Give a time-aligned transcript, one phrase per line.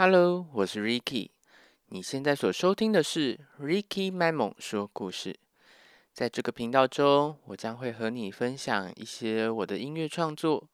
[0.00, 1.30] Hello，我是 Ricky。
[1.86, 5.36] 你现在所收听的是 Ricky Memo 说故事。
[6.12, 10.68] 在这个频道中，我将会和你分享一些我的音乐创作。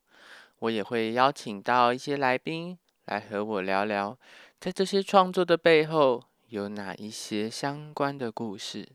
[0.59, 4.19] 我也会邀请到一些来宾来和我聊聊，
[4.61, 8.87] 在这些创作的背后有哪一些相关的故事。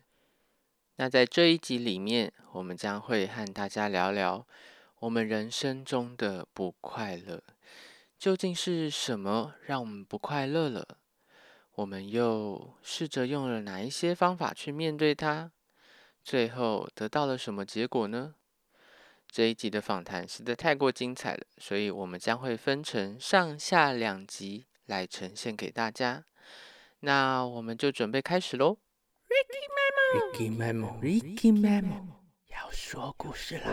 [0.97, 4.45] 那在这一集里面，我们将会和大家聊聊
[4.99, 7.41] 我们人生中的不快乐。
[8.19, 10.85] 究竟是什么让我们不快乐了？
[11.75, 15.49] 我们又试着用了哪一些方法去面对它？
[16.21, 18.35] 最后得到了什么结果呢？
[19.31, 26.25] 这一集的访谈实在太过精彩了，所以我们将会分成上下两集来呈现给大家。
[26.99, 28.79] 那我们就准备开始喽
[30.19, 32.05] ！Ricky Memo，Ricky Memo，
[32.49, 33.71] 要说故事啦！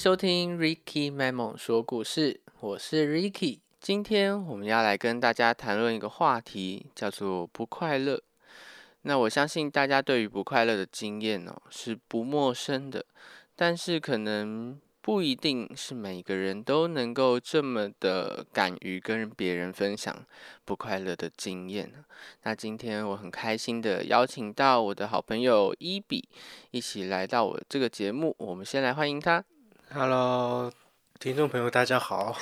[0.00, 3.58] 收听 Ricky Memo 说故事，我是 Ricky。
[3.82, 8.18] 今天我们要来跟大家谈论一个话题，叫做不快乐。
[9.02, 13.04] 那我相信大家对于不快乐的经验哦是不陌生的，
[13.54, 20.24] 但是可能不一定是每个人都能够这么的敢于跟别人分享
[20.64, 21.92] 不快乐的经验。
[22.44, 26.26] 那今天我很开心的邀请到我的好朋友伊比
[26.70, 29.44] 一起来到我这个节目，我们先来欢迎他。
[29.92, 30.72] Hello，
[31.18, 32.36] 听众朋友，大家好。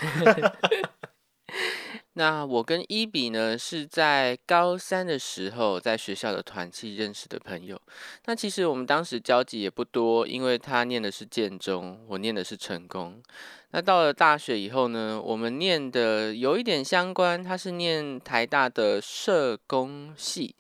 [2.13, 7.81] 那我跟伊比呢是在高三的时候在学校的团契认识的朋友。
[8.27, 13.23] 那其实我们当时交集也不多，因为他念的是建中，我念的是成功。
[13.71, 20.55] 那到了大学以后呢，我们念的有一点相关，他是念台大的社工系，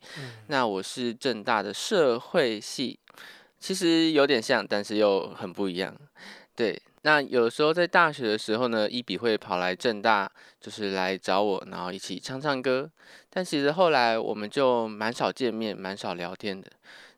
[0.47, 2.99] 那我是正大的社会系，
[3.60, 5.94] 其实有点像，但是又很不一样。
[6.58, 10.28] 对，那有时候在大学的时候呢，一比会跑来正大，
[10.60, 12.91] 就是来找我，然后一起唱唱歌。
[13.30, 16.69] 但其实后来我们就蛮少见面，蛮少聊天的。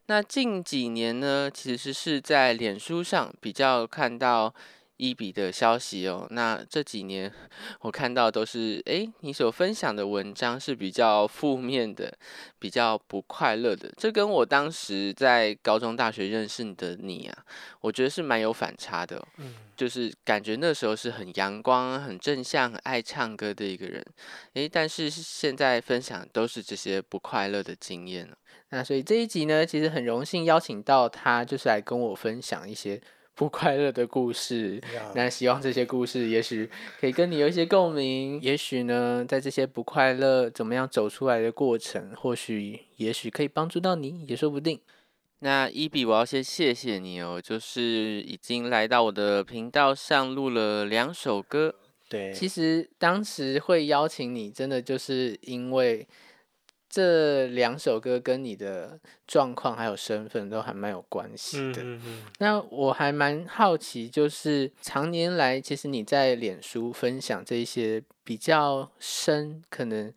[0.08, 4.54] 那近几年呢，其实是在脸书上比较看到。
[5.00, 7.32] 一笔的消息哦，那这几年
[7.80, 12.12] 我看到都是，诶，你所分享的文章是比较负面的，
[12.58, 13.90] 比较不快乐的。
[13.96, 17.44] 这跟我当时在高中、大学认识的你啊，
[17.80, 19.26] 我觉得是蛮有反差的。
[19.38, 24.04] 嗯，就是感觉那时候是很阳光、很正向、很爱唱歌的一个人，
[24.52, 28.28] 诶，但是现在分享都是这些不快乐的经验
[28.68, 33.00] 那所以这一集呢，其实很荣幸邀请到他，就是来跟我分享一些。
[33.40, 34.78] 不快乐的故事，
[35.14, 36.68] 那希望这些故事也许
[37.00, 38.38] 可以跟你有一些共鸣。
[38.42, 44.78] 也许呢，在这些不快乐怎么样走出来的过程，或许也许可以帮助到你，也说不定。
[45.38, 51.74] 那伊比，我要先谢谢你哦，就是已经来到我的频道上录了两首歌。
[52.10, 56.06] 对，其实当时会邀请你，真的就是因为。
[56.90, 58.98] 这两首歌跟你的
[59.28, 61.80] 状况还有身份都还蛮有关系的。
[62.38, 70.12] 那我还蛮好奇，就是常年来，其实你在脸书分享这些比较深，可能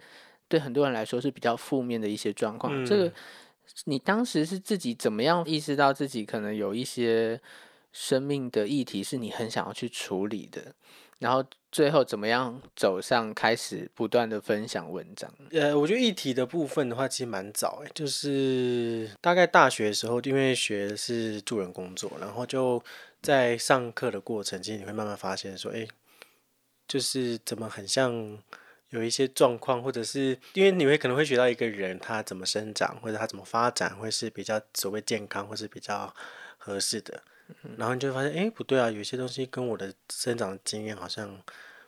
[0.47, 2.83] 对很多人来说是比较负面的一些状况。
[2.83, 3.13] 这个
[3.85, 7.39] 你当时是自己怎么样意识到自己可能有一些
[7.91, 10.73] 生命的议题是你很想要去处理的？
[11.19, 15.33] 然后最后怎么样走上开始不断的分享文章？
[15.49, 22.81] 呃，我觉得议题的部分的话，其实蛮早哎，就是大概大学的时候，因为学的是助人工作，然后就
[23.23, 25.87] 在上课的过程，其实你会慢慢发现说，哎，
[26.87, 28.37] 就是怎么很像
[28.89, 36.13] 有一些状况，或者是因为你会可能会学到一个人他怎么生长，或者他怎么发展，会是比较所谓健康，或是比较
[36.59, 37.23] 合适的。
[37.77, 41.41] 然后你就会发现，哎，不对啊，有些东西跟我的生长经验好像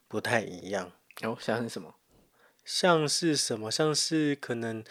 [0.07, 0.91] 不太一样。
[1.23, 1.95] 哦，像是什么？
[2.63, 3.71] 像是什么？
[3.71, 4.83] 像是可能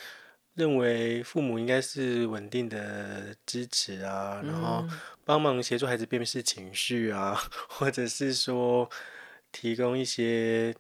[0.55, 4.87] 认为父母应该是稳定的支持啊，然后
[5.25, 7.35] 帮忙协助孩子辨识情绪啊，
[7.69, 8.89] 或者是说
[9.51, 10.75] 提供一些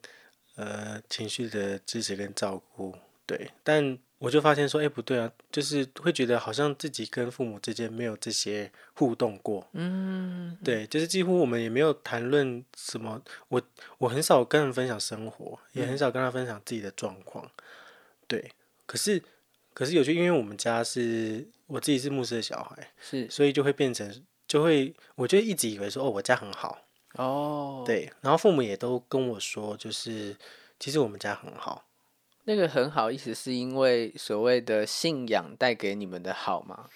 [0.56, 2.94] 呃情绪的支持跟照顾。
[3.26, 3.98] 对，但。
[4.18, 9.66] 我就发现说，哎，不对啊，就是会觉得好像自己跟父母之间没有这些互动过。
[9.72, 13.20] 嗯，对，就是几乎我们也没有谈论什么。
[13.48, 13.60] 我
[13.98, 17.50] 我很少跟人分享生活，也很少跟他分享自己的状况。
[18.26, 18.52] 对，
[18.86, 19.22] 可是
[19.74, 26.80] 可是有些，因为我们家是我自己是牧师的小孩，是，所以就会变成就会，我就一直以为说，哦，我家很好。
[27.14, 30.34] 哦，对，然后父母也都跟我说，就是
[30.80, 31.84] 其实我们家很好。
[32.44, 36.88] 那个很好，意思是因为所谓的信仰带给你们的好吗？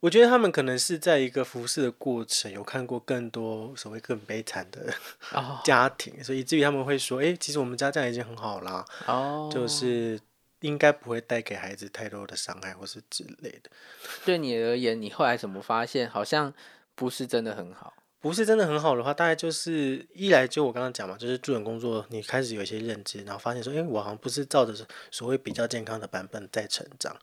[0.00, 4.92] 我觉得他们可能是在一个服侍的过程，有看过更多所谓更悲惨的
[5.64, 10.20] 家庭，所以以至于他们会说：“哎，其实我们家这样已经很好啦。”哦，就是
[10.60, 13.70] 应该不会带给孩子太多的伤害或是之类的。
[14.26, 16.52] 对你而言，你后来怎么发现好像
[16.94, 17.94] 不是真的很好？
[18.24, 24.74] 不是真的很好的话，大概就是一来就我刚刚讲嘛，就是助人工作，你开始有一些认知，然后发现说，哎，我好像不是照着
[25.10, 27.14] 所谓比较健康的版本在成长。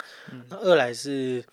[0.47, 1.43] 那二来是，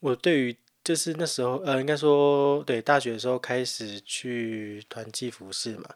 [0.00, 5.88] 我对于就是那时候，呃，应该说对大学的时候开始去团契服饰嘛，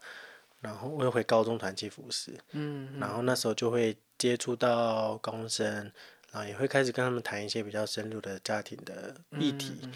[0.61, 5.91] 然后我又回高中团契服饰，嗯，然后那时候就会接触到高中生。
[6.33, 9.89] 啊，也会开始跟他们谈一些比较深入的家庭的议题，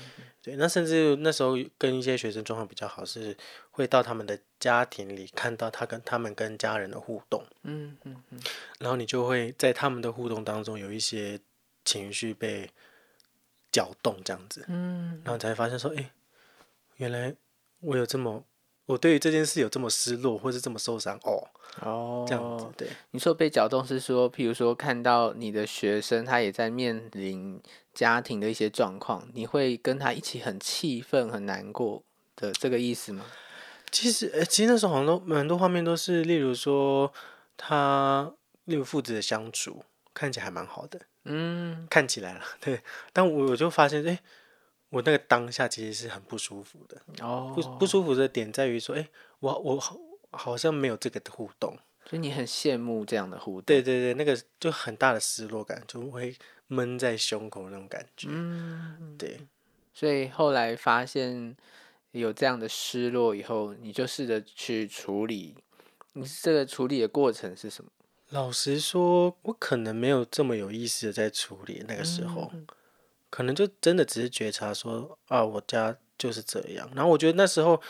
[0.43, 3.37] 对，那甚至那时候跟一些学生状况比较好，是
[3.71, 8.41] 会到他们的家庭里看到他跟他们跟家人的互动，嗯嗯嗯，
[8.79, 11.39] 然后你就会在他们的互动当中有一些
[11.85, 12.71] 情绪被
[13.71, 16.11] 搅动这样子，嗯，然后才发现说，哎，
[16.97, 17.35] 原来
[17.81, 18.45] 我有这么。
[18.87, 21.49] 我对于这件事有这么失落，或是这么受伤哦，
[21.81, 22.89] 哦，这样子对。
[23.11, 27.61] 你说被搅动是说，譬如说看到你的学生他也在面临
[27.93, 32.03] 家庭的一些状况，你会跟他一起很气愤、很难过
[32.37, 33.27] 的这个意思吗？
[33.91, 37.13] 其实，呃，其实那时候好像都蛮多画面都是，例如说
[37.57, 38.33] 他，
[38.65, 42.81] 例如父子的相处，看起来还蛮好的，嗯，看起来了，对。
[43.13, 44.19] 但我我就发现，哎。
[44.91, 49.09] 我那个当下其实是很不舒服的，哦，不不舒服的点在于说，哎，
[49.41, 49.83] 我我
[50.37, 51.77] 好好像没有这个互动，
[52.09, 56.37] 所以你很羡慕这样的互动，对对对，那个就很大的失落感，就会
[56.67, 59.41] 闷在胸口那种感觉，嗯，对，
[59.93, 61.57] 所以后来发现
[62.13, 65.55] 有这样的失落以后，你就试着去处理，
[66.13, 67.91] 你这个处理的过程是什么？
[68.31, 72.51] 老实说，我可能没有这么有意识的在处理那个时候。
[73.31, 76.89] 可能就真的只是觉察说啊，我家就是这样。
[76.95, 77.83] 然后我觉得那时候，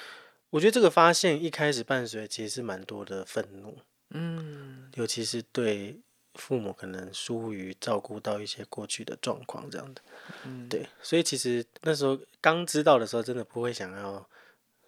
[0.54, 3.76] 我觉得这个发现一开始伴随其实是蛮多的愤怒，
[4.10, 5.98] 嗯，尤其是对
[6.34, 10.00] 父母可能疏于照顾到一些过去的状况这样的，
[10.44, 10.88] 嗯，对。
[11.02, 14.24] 所以其实那时候刚知道的时候，真的不会想要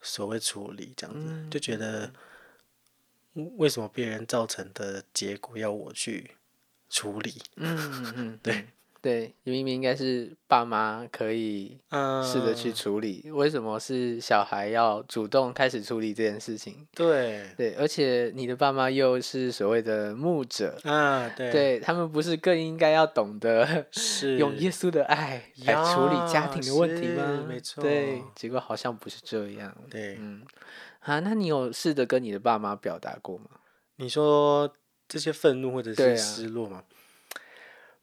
[0.00, 2.12] 所谓处理这样子，就觉得
[3.56, 6.30] 为什么别人造成的结果要我去
[6.88, 7.42] 处理？
[7.56, 8.68] 嗯 嗯，对。
[9.06, 11.78] 对，明明应该是爸妈可以
[12.24, 16.84] 试着去处理，为什么是小孩要主动开始处理这件事情？
[16.92, 27.44] 对对，而且你的爸妈又是所谓的牧者啊，对，对他们不是更应该要懂得 是用耶稣的爱来处理家庭的问题吗？
[27.48, 29.72] 没错，对，结果好像不是这样。
[29.88, 30.42] 对，嗯，
[31.02, 33.50] 啊，那你有试着跟你的爸妈表达过吗？
[33.98, 34.68] 你说
[35.06, 36.82] 这些愤怒或者是失落吗？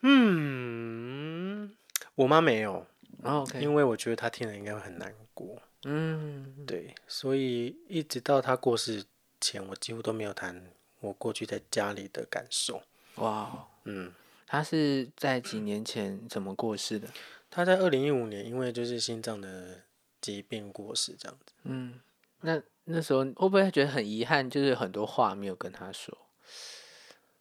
[0.05, 1.73] 嗯，
[2.15, 2.85] 我妈没有
[3.23, 5.61] ，OK，因为我觉得她听了应该会很难过。
[5.85, 9.05] 嗯，对，所以一直到她过世
[9.39, 10.61] 前，我几乎都没有谈
[10.99, 12.83] 我过去在家里的感受。
[13.15, 14.13] 哇，嗯，
[14.45, 17.07] 她是在几年前怎么过世的？
[17.49, 19.81] 她在二零一五年，因为就是心脏的
[20.19, 21.53] 疾病过世，这样子。
[21.63, 21.99] 嗯，
[22.41, 24.49] 那那时候会不会觉得很遗憾？
[24.49, 26.17] 就是很多话没有跟她说。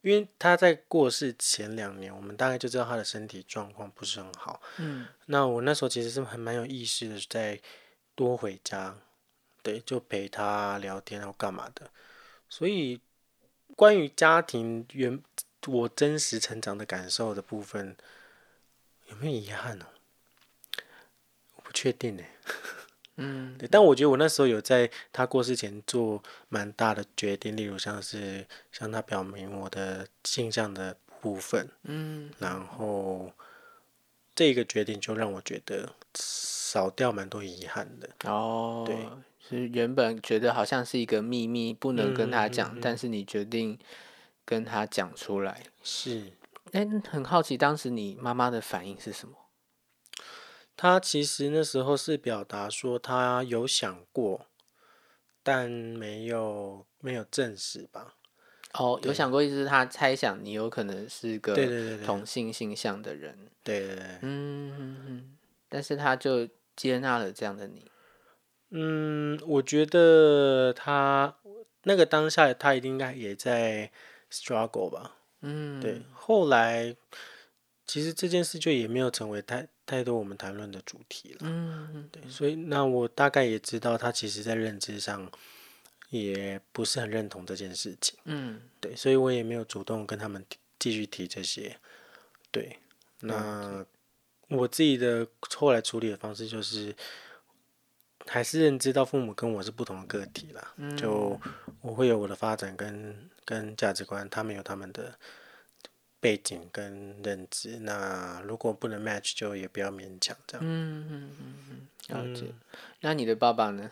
[0.03, 4.61] 因为他在过世前两年，我们大概就知道他的身体状况不是很好。
[4.79, 7.61] 嗯，那我那时候其实是很蛮有意识的，在
[8.15, 8.99] 多回家，
[9.63, 11.91] 对，就陪他聊天，然后干嘛的。
[12.49, 13.01] 所以
[13.77, 15.23] 关于家庭原
[15.67, 17.97] 我真实成长的感受的部分，
[19.07, 19.87] 有没有遗憾呢？
[21.55, 22.25] 我不确定呢。
[23.23, 23.69] 嗯，对。
[23.71, 33.33] 但我觉得我那时候有在他过世前做蛮大的决定，例如像是向他表明我的性向的部分，嗯，然后
[34.35, 38.09] 这个决定就让我觉得少掉蛮多遗憾的。
[38.31, 43.79] 哦，对，是原本觉得好像是一个秘密，不能跟他讲，但是你决定
[44.45, 45.63] 跟他讲出来。
[45.83, 46.33] 是，
[46.73, 49.35] 哎，很好奇当时你妈妈的反应是什么？
[50.77, 54.47] 他其实那时候是表达说他有想过，
[55.43, 58.17] 但没有没有证实吧。
[58.73, 63.51] 哦，有想过，意思是他猜想你有可能是个对对对同性性向的人。
[63.63, 65.39] 对对对，嗯嗯嗯，
[65.69, 67.91] 但是他就接纳了这样的你。
[68.71, 71.37] 嗯，我觉得他
[71.83, 73.93] 那个当下他一定应该也在
[74.31, 75.19] struggle 吧。
[75.43, 76.97] 嗯，对，后来
[77.87, 79.69] 其实这件事就也没有成为太。
[79.93, 85.31] 太多我们谈论的主题了，嗯，对，所以那我大概也知道他其实在认知上
[86.09, 90.43] 也不是很认同这件事情，嗯，对，所以我也没有主动跟他们
[90.79, 91.79] 继续提这些，
[92.51, 92.79] 对，
[93.21, 93.85] 那
[94.49, 96.97] 我自己的后来处理的方式就是
[98.27, 101.39] 还是认知到父母跟我是不同的个体啦，就
[101.83, 105.19] 我会有我的发展跟跟价值观，他们有他们的。
[106.23, 110.65] 背景跟认知，那如果不能 match，就也不要勉强这样。
[110.65, 112.47] 嗯嗯嗯嗯，了解。
[113.01, 113.91] 那你的爸爸呢？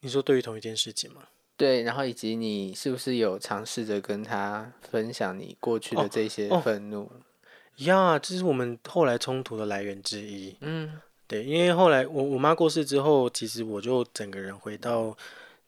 [0.00, 1.24] 你说对于同一件事情吗？
[1.58, 7.12] 对，然后以及你是不是有尝试着跟他分享你过去的这些愤怒？
[7.76, 10.56] 呀，这是我们后来冲突的来源之一。
[10.62, 15.14] 嗯，对，因为后来我我妈过世之后，其实我就整个人回到。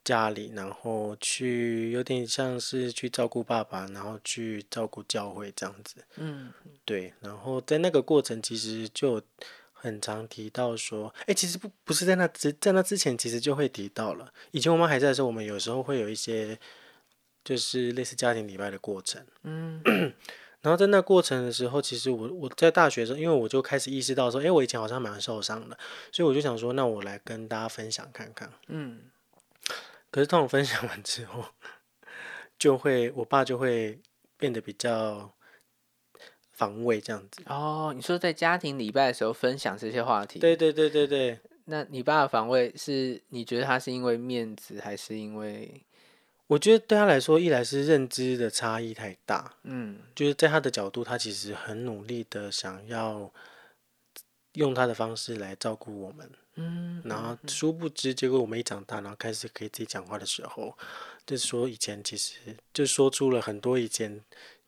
[0.09, 5.97] 家里，然后去有点像是去照顾爸爸，然后去照顾教会这样子。
[6.17, 6.51] 嗯，
[6.87, 7.13] 对。
[7.21, 9.21] 然后在那个过程，其实就
[9.75, 14.33] 很常提到说，哎，其实不不是在那之在那之前，其实就会提到了。
[14.51, 16.59] 以前我妈还在的时候，我们有时候会有一些
[17.45, 19.23] 就是类似家庭礼拜的过程。
[19.43, 19.83] 嗯，
[20.63, 25.79] 然后在那过程的时候，其实我我在大学的时候，因为我就开始意识到说，哎，我以前好像蛮受伤的，
[26.11, 28.51] 所以我就想说，那我来跟大家分享看看。
[28.69, 29.03] 嗯。
[30.11, 31.45] 可是当我分享完之后，
[32.59, 34.01] 就会我爸就会
[34.37, 35.33] 变得比较
[36.53, 37.43] 防卫这样子。
[37.47, 40.39] 哦，你说在家庭礼拜的时候分享这些话题？
[40.39, 41.41] 对对对对对。
[41.67, 45.85] 那你爸的防卫是你觉得他是因为面子，还是因为？
[46.47, 49.57] 我觉得对他来说，一来是认知的差异太大。
[49.65, 53.31] 嗯，就是在他的角度，他其实很努力的想要
[54.59, 56.31] 用他的方式来照顾我们。
[56.57, 60.77] 嗯，然后殊不知，结果我们一长大，然后开始可以自己讲话的时候，
[61.25, 62.35] 就说以前其实
[62.75, 64.21] 就说出了很多以前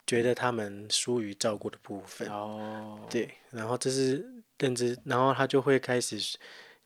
[0.07, 2.29] 觉得他们疏于照顾的部分。
[2.29, 4.25] 哦，对，然后这是
[4.59, 6.17] 认知，然后他就会开始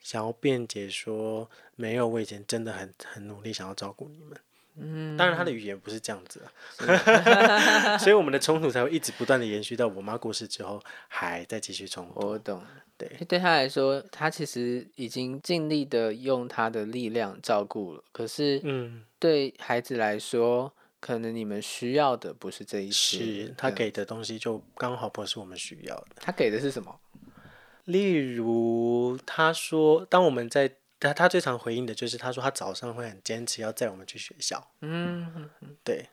[0.00, 4.40] 想要辩解说，没有，我以前真的很很努力想要照顾你们。
[4.76, 12.26] 嗯，当然他的语言不是这样子啊， 所以我们的冲突才会一直不断的延续到我妈过世之后，还在继续冲突。
[12.26, 12.60] 我懂，
[13.08, 26.06] 对，对他来说，他其实已经尽力的用他的力量照顾了，可是，嗯，对孩子来说，可能你们需要的不是这一些，是他给的东西就刚好不是我们需要的。
[26.16, 27.00] 他给的是什么？
[27.84, 30.76] 例如，他说，当我们在。
[31.00, 34.70] 他他最常回应的就是，他说他早上会很坚持要载我们去学校。
[34.80, 35.50] 嗯，
[35.82, 36.06] 对。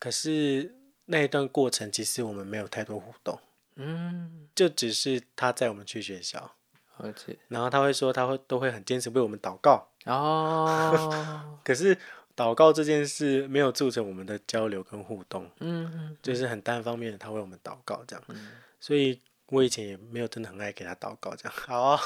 [0.00, 0.74] 可是
[1.04, 3.38] 那一段过程，其实我们没有太多互动。
[3.76, 6.54] 嗯，就只是他载我们去学校，
[6.96, 9.88] 而且，然后他会说他会都会很坚持为我们祷告。
[10.04, 11.58] 哦。
[11.64, 11.96] 可是
[12.36, 15.50] 祷告这件事没有促成我们的交流跟互动。
[15.60, 18.24] 嗯就是很单方面的，他为我们祷告这样。
[18.28, 18.52] 嗯。
[18.78, 21.54] 所以我以前也没有真的很爱给他祷告这样。
[21.56, 21.96] 好。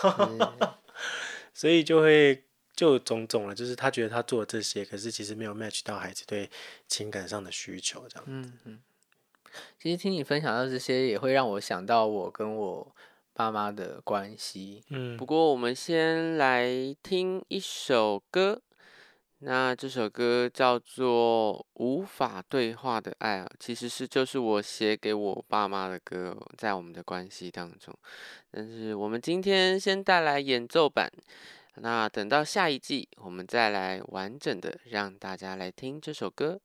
[1.52, 2.44] 所以就会
[2.74, 6.48] 就种种了，就是他觉得他做了这些，可是其实没有 match 到孩子对
[6.86, 8.24] 情感上的需求，这样。
[8.26, 8.78] 嗯嗯。
[9.78, 12.94] 其实听你分享到这些，也会让我想到我跟我
[13.32, 14.82] 爸妈的关系。
[14.90, 15.16] 嗯。
[15.16, 16.68] 不过我们先来
[17.02, 18.60] 听一首歌，
[19.38, 27.94] 那这首歌叫做《无法对话的爱》啊，其实是就是我写给我爸妈的歌，在我们的关系当中。
[28.50, 31.08] 但是我们今天先带来演奏版，
[31.76, 36.60] 那等到下一季，我们再来完整的让大家来听这首歌。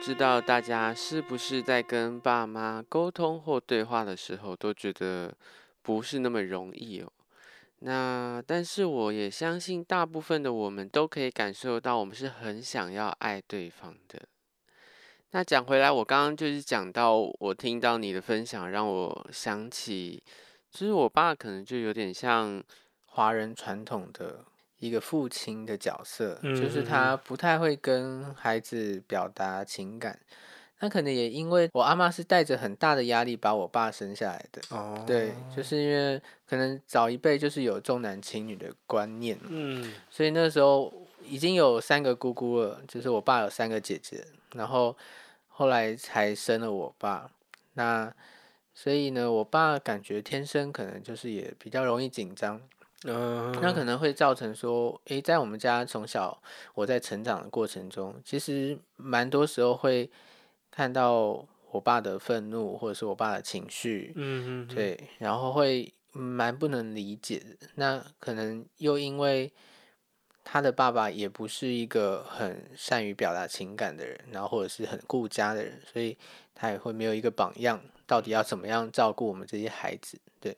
[0.00, 5.30] 不知道大家是不是在跟爸妈沟通或对话的时候，都觉得
[5.82, 7.12] 不是那么容易哦。
[7.80, 14.22] 那但是我也相信，大部分的我们都可以感受到，我们是很想要爱对方的。
[15.32, 20.22] 那讲回来，我刚刚就是讲到，我听到你的分享，让我想起，
[20.70, 22.64] 其实我爸可能就有点像
[23.04, 24.46] 华人传统的。
[24.80, 30.18] 一个父亲的角色，就是他不太会跟孩子表达情感。
[30.82, 34.62] 那可能也因为我阿妈是带着很大的压力把我爸生下来的。
[34.70, 39.38] 哦，对，就是因为可能早一辈就是有重男轻女的观念。
[39.46, 40.90] 嗯，所以那时候
[41.22, 44.96] 已经有三个姑姑了，就是我爸有三个姐姐，然后
[45.48, 47.30] 后来才生了我爸。
[47.74, 48.10] 那
[48.72, 52.58] 所以呢，我爸感觉天生可能就是也比较容易紧张。
[53.06, 56.42] 嗯，那可能会造成说，诶，在我们家从小
[56.74, 60.10] 我在成长的过程中，其实蛮多时候会
[60.70, 67.66] 看到我爸的愤怒，或者是我爸的情绪，嗯嗯，对，然后会蛮不能理解的。
[67.76, 69.50] 那可能又因为
[70.44, 76.18] 他的爸爸也不是一个很善于表达情感的人，然后或者是很顾家的人，所以
[76.54, 80.54] 他也会没有一个榜样，到底要怎么样照顾我们这些孩子，对。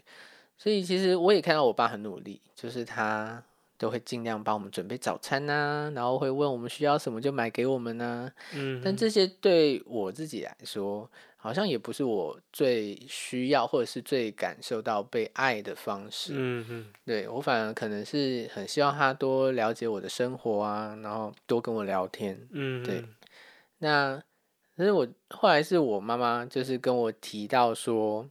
[0.62, 3.42] 所以其实我也看到我爸很努力，就是他
[3.77, 8.31] 都会尽量帮我们准备早餐呐，然后会问我们需要什么就买给我们呐。
[8.55, 16.33] 嗯，但这些对我自己来说，好像也不是我最需要或者是最感受到被爱的方式。
[16.37, 22.38] 嗯嗯，对我反而可能是很希望他多了解我的生活啊，然后多跟我聊天。
[22.53, 23.05] 嗯，对。
[23.79, 24.22] 那
[24.77, 28.25] 可是我后来是我妈妈就是跟我提到说。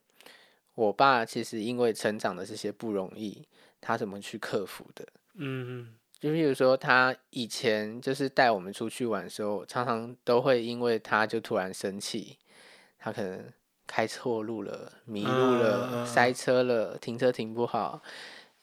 [0.76, 3.46] 我爸其实因为成长的这些不容易，
[3.80, 5.06] 他怎么去克服的？
[5.36, 12.38] 嗯，就比如说他以前就是带我们出去玩的时候，常常都会因为他就突然生气，
[12.98, 13.44] 他可能
[13.86, 18.02] 开错路了、迷路了、塞车了、停车停不好，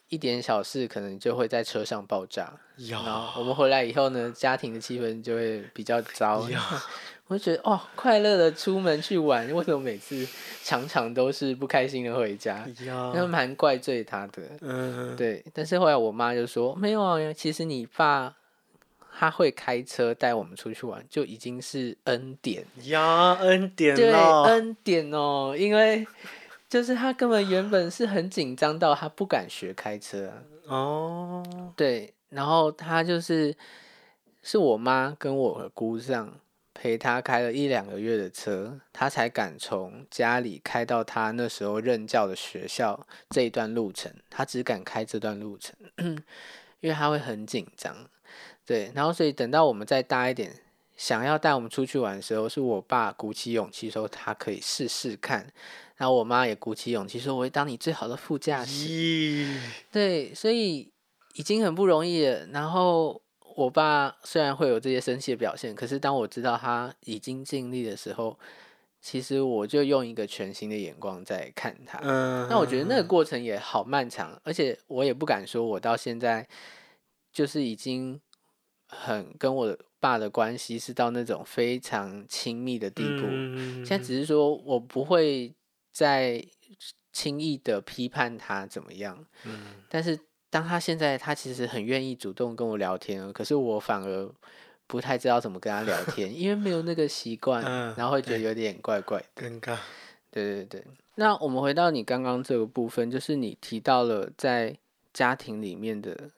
[0.08, 2.58] 一点小事可能就会在车上爆炸。
[2.76, 6.48] 然后我们回来以后呢，家庭的气氛就会比较糟。
[7.28, 10.26] 我就觉得哦，快乐的出门去玩，为什么每次
[10.64, 12.66] 常常都是不开心的回家？
[13.14, 14.42] 因为蛮怪罪他的。
[14.62, 15.44] 嗯，对。
[15.52, 18.34] 但是后来我妈就说：“没有啊，其实你爸
[19.18, 25.54] 他会开车带我们出去玩，就已经是恩典呀，恩典对，恩典哦。
[25.54, 26.06] 因为
[26.66, 30.32] 就是他根本原本是很紧张到他不敢学开车
[30.66, 31.44] 哦。
[31.76, 33.54] 对，然后他就是
[34.42, 36.32] 是我妈跟我姑丈。”
[36.80, 44.14] 陪他开了一两个月的车，他才敢从家里开到他那时候任教的学校这一段路程。
[44.30, 45.74] 他只敢开这段路程，
[46.78, 48.08] 因为他会很紧张。
[48.64, 50.54] 对，然后所以等到我们再大一点，
[50.96, 55.52] 想要带我们出去玩的时候，是我爸鼓起勇气说他可以试试看，
[55.96, 59.60] 然后我妈也鼓起勇气说我会当你最好的副驾驶。
[59.90, 60.92] 对，所以
[61.34, 62.46] 已经很不容易了。
[62.52, 63.20] 然后。
[63.58, 68.38] 我爸虽然会有这些生气的表现，可是当我知道他已经尽力的时候，
[69.00, 71.98] 其实我就用一个全新的眼光在看他。
[72.04, 76.46] 嗯，那我觉得那个过程也好漫长，而且我也不敢说我到现在
[77.32, 78.20] 就是已经
[78.86, 83.26] 很跟我爸的关系是到那种非常亲密的地步。
[83.84, 85.52] 现在只是说我不会
[85.90, 86.40] 再
[87.12, 89.26] 轻易的批判他怎么样。
[89.42, 90.16] 嗯，但是。
[90.50, 94.30] 当他现在，他其实很愿意主动跟我聊天，可是我反而
[94.86, 97.62] 不太知道怎么跟他聊 天，因为没有那个习惯，
[97.96, 99.76] 然后会觉得有点怪怪、尴尬。
[100.30, 100.84] 对对对，
[101.14, 104.76] 那我们回到你刚刚这个部分，就是你提到了在
[105.12, 106.30] 家庭里面的。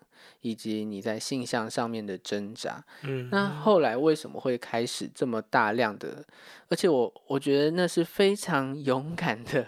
[0.42, 6.24] 以及你在性向上面的挣扎，嗯，那后来为什么会开始这么大量的？
[6.68, 9.66] 而且我我觉得那是非常勇敢的，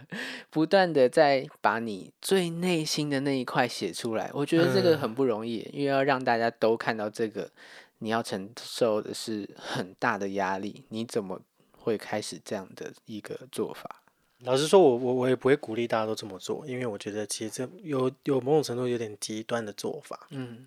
[0.50, 4.30] 不断的在把你最内心的那一块写出来。
[4.32, 7.50] 我觉得这个很不容易，因为要让大家都看到这个，
[7.98, 10.84] 你要承受的是很大的压力。
[10.88, 11.40] 你怎么
[11.76, 14.01] 会开始这样的一个做法？
[14.44, 20.26] 老实说，我我我也不会鼓励大家都这么做，因为我觉得其实这有有某种程度有点极端的做法。
[20.30, 20.66] 嗯，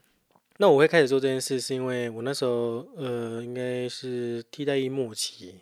[0.57, 5.55] 那我会开始做这件事，是因为我那时候呃，应该是替代役末期，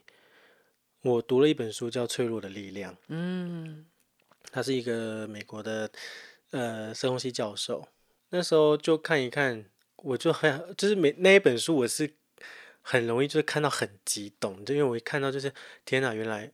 [1.01, 2.93] 我读了一本书叫《脆弱的力量》。
[3.07, 3.85] 嗯，
[4.51, 5.89] 他是一个美国的
[6.51, 7.87] 呃生物系教授，
[8.29, 9.65] 那时候就看一看，
[9.97, 12.13] 我就很就是每那一本书，我是
[12.81, 15.51] 很容易就是看到很激动，就因为我一看到就是
[15.83, 16.51] 天哪，原来。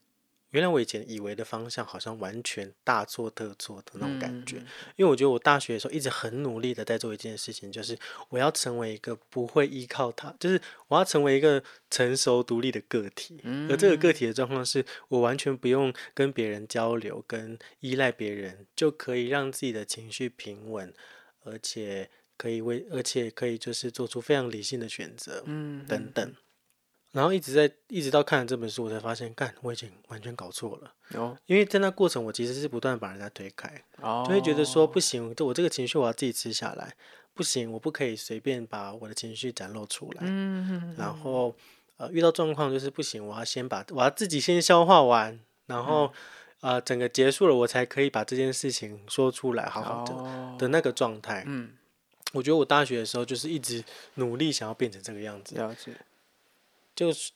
[0.52, 4.58] 原来我以前以为的方向好像完全大错特错的那种感觉。
[4.58, 4.66] 嗯
[4.98, 7.98] 因为我觉得我大学的时候一直很努力的在做一件事情，就是
[8.30, 13.40] 我要成为一个不会依靠他，就是我要成为一个成熟独立的个体。
[13.70, 20.94] 而这个个体的状况是我完全不用跟别人交流，跟依赖别人，就可以让自己的情绪平稳，
[21.44, 26.36] 而且可以为，而且可以就是做出非常理性的选择，嗯等等。
[27.12, 30.94] 然后一直在一直到看了这本书，我才发现，干，我已经完全搞错了。
[31.20, 36.96] 哦因为在那过程，我其实是不断把人家推开，哦，就会觉得说不行，这我这个情绪我要自己吃下来，
[37.34, 40.22] 不行，我不可以随便把我的情绪展露出来。
[40.24, 41.56] 嗯然后
[41.98, 46.14] 呃，遇到状况就是不行，我要先把我要自己先消化完，然后、
[46.62, 51.44] 呃整个结束了，我才可以把这件事情说出来，好好的、哦的那个状态。
[51.48, 51.72] 嗯，
[52.34, 55.92] 我觉得我大学的时候就是一直努力想要变成这个样子，了解。
[57.00, 57.32] 就是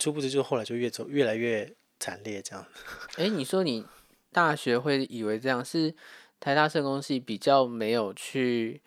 [0.00, 2.66] 殊不知就后来就越走越来越惨烈这样。
[3.14, 3.86] 哎，你说你
[4.32, 5.94] 大学会以为这样是
[6.40, 8.82] 台大社工系比较没有去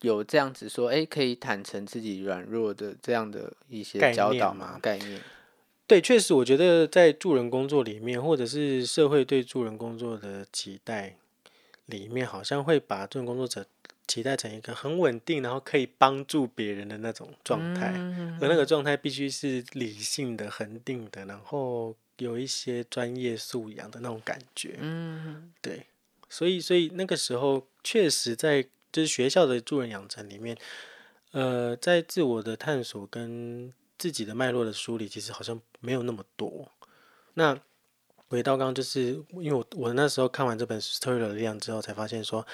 [0.00, 4.76] 有这样子说，哎，可以坦诚自己软弱的这样的一些教导吗？
[4.82, 5.20] 概念？
[5.86, 11.16] 对，确实，我觉得在助人工作里面，或者是社会对助人工作的期待
[11.86, 13.64] 里面，好像会把助人工作者
[14.10, 17.92] 期待成一个很稳定，然后可以帮助别人的那种状态。
[17.94, 24.76] 嗯而那个状态必须是理性的、恒定的，然后有一些专业素养的那种感觉。
[24.80, 25.86] 嗯对，
[26.28, 30.56] 所以所以那个时候确实在就是学校的助人养成里面，
[31.30, 36.72] 呃，在自我的探索跟自己的脉络的梳理，其实好像没有那么多。
[37.34, 37.56] 那
[38.28, 42.46] 回到刚刚，就是因为我我那时候看完这本《Story 的力量》之后，才发现说，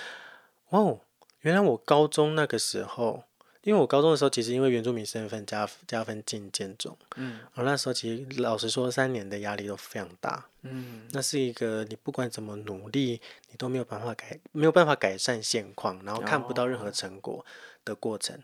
[0.71, 1.01] 哇哦，
[1.47, 3.23] 原来我高中那个时候，
[3.63, 7.39] 因为我高中的时候，其实因为原住民身份加加分进建中，嗯。
[7.55, 10.45] 我那时候其实老实说，三年的压力都非常大。
[10.63, 11.07] 嗯。
[11.13, 17.47] 那是一个你不管怎么努力，你都没有办法改，没有办法改善现况，然后看不到任何成果
[17.85, 18.43] 的过程。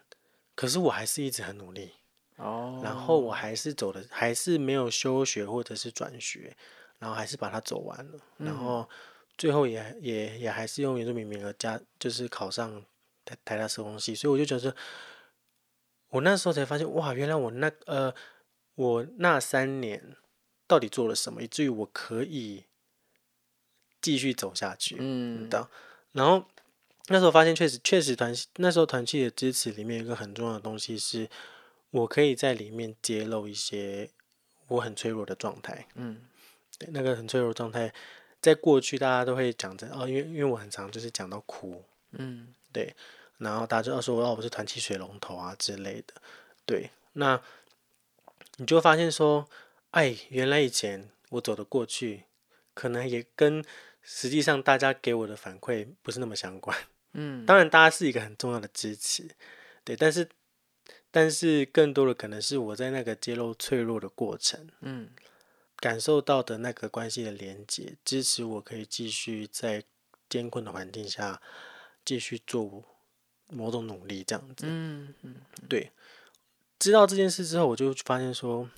[0.55, 1.91] 可是我还是一直很努力，
[2.37, 6.57] 哦，然后我还是走的，还是没有休学或者是转学，
[7.01, 8.88] 然后还是把它走完了，然后
[9.37, 12.85] 最后也也也还是用原住民名额加，就是考上
[13.25, 14.75] 台台大社工系，所以我就觉得，
[16.11, 18.15] 我那时候才发现，哇，原来我那呃，
[18.75, 20.17] 我那三年
[20.67, 22.65] 到底做了什么，以至于我可以
[24.01, 24.97] 继续走下去。
[24.99, 25.69] 嗯的。
[26.13, 26.45] 然后
[27.07, 31.29] 那时候发现，确实确实团那时候团契的支持里面有一个很重要的东西是，
[31.91, 34.11] 我可以在里面揭露一些
[34.69, 35.87] 我很脆弱的状态。
[35.95, 36.23] 嗯
[36.79, 37.93] 对，那个很脆弱的状态，
[38.41, 42.94] 在过去大家都会讲着哦，因为因为我很常就是讲到哭，嗯对
[43.38, 46.14] 然后大家就要说哦，我是团气水龙头啊之类的。
[46.64, 47.40] 对，那
[48.57, 49.48] 你就会发现说，
[49.90, 52.25] 哎，原来以前我走的过去，
[52.72, 53.64] 可能也跟
[54.01, 56.77] 实际上大家给我的反馈不是那么相关。
[57.14, 59.29] 嗯当然，大家是一个很重要的支持，
[59.85, 60.29] 对，但是
[61.11, 65.11] 但是更多的可能是我在那个揭露脆弱的过程，嗯
[65.77, 69.83] 感受到的那个关系的连接，支持我可以继续在
[70.31, 71.42] 艰困的环境下
[72.05, 72.83] 继续做
[73.49, 74.67] 某种努力，这样子。
[74.69, 75.37] 嗯嗯
[75.69, 75.91] 对，
[76.79, 78.69] 知道这件事之后，我就发现说，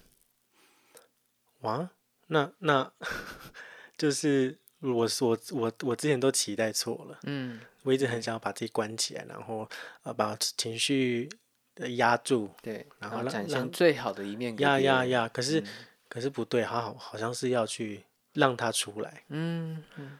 [1.61, 1.89] 哇，
[2.29, 2.93] 那那
[3.97, 9.69] 就是我我我我之前都期待错了，嗯我一直很想要把自己关起来，然后
[10.03, 11.29] 呃把情绪
[11.77, 15.67] 呃压住，对，然然后展现让最好的一面给压压压，可是、嗯
[16.09, 19.25] 可是不对，好好好像是要去让它出来。
[19.31, 20.19] 嗯嗯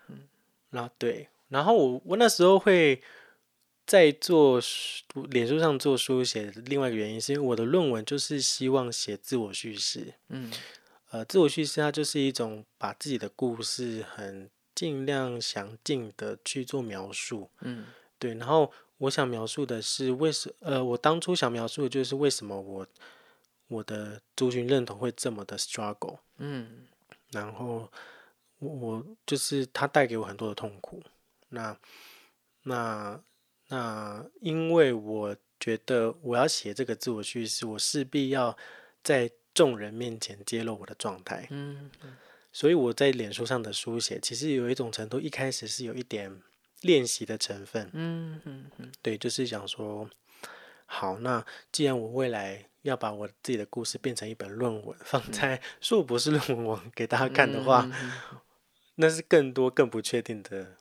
[0.71, 3.03] 然后对，然后我我那时候会
[3.87, 4.61] 在做
[5.31, 10.15] 脸书上做书写另外一个原因，是因为我的论文就是希望写自我叙事。
[10.29, 10.53] 嗯
[11.11, 17.51] 呃，自我叙事它就是一种把自己的故事很尽量详尽的去做描述。
[17.61, 17.87] 嗯
[18.19, 22.87] 对，然后我想描述的是为什呃，我当初想描述的就是为什么我
[23.69, 26.19] 我的族群认同会这么的 struggle。
[26.39, 26.87] 嗯
[27.31, 27.89] 然后
[28.59, 31.03] 我我就是它带给我很多的痛苦。
[31.55, 31.79] 那
[32.65, 33.23] 那
[33.69, 38.57] 那，因为我觉得我要写这个自我叙事，我势必要
[39.03, 41.91] 在众人面前揭露我的状态，嗯
[42.53, 46.41] 所以我在脸书上的书写，其实有一种程度一开始是有一点
[46.83, 47.91] 练习的成分。
[47.93, 50.09] 嗯嗯嗯对，就是想说，
[50.87, 57.91] 好，那既然我未来要把我自己的故事变成一本论文，放在硕博士论文网给大家看的话，
[58.95, 60.77] 那是更多更不确定的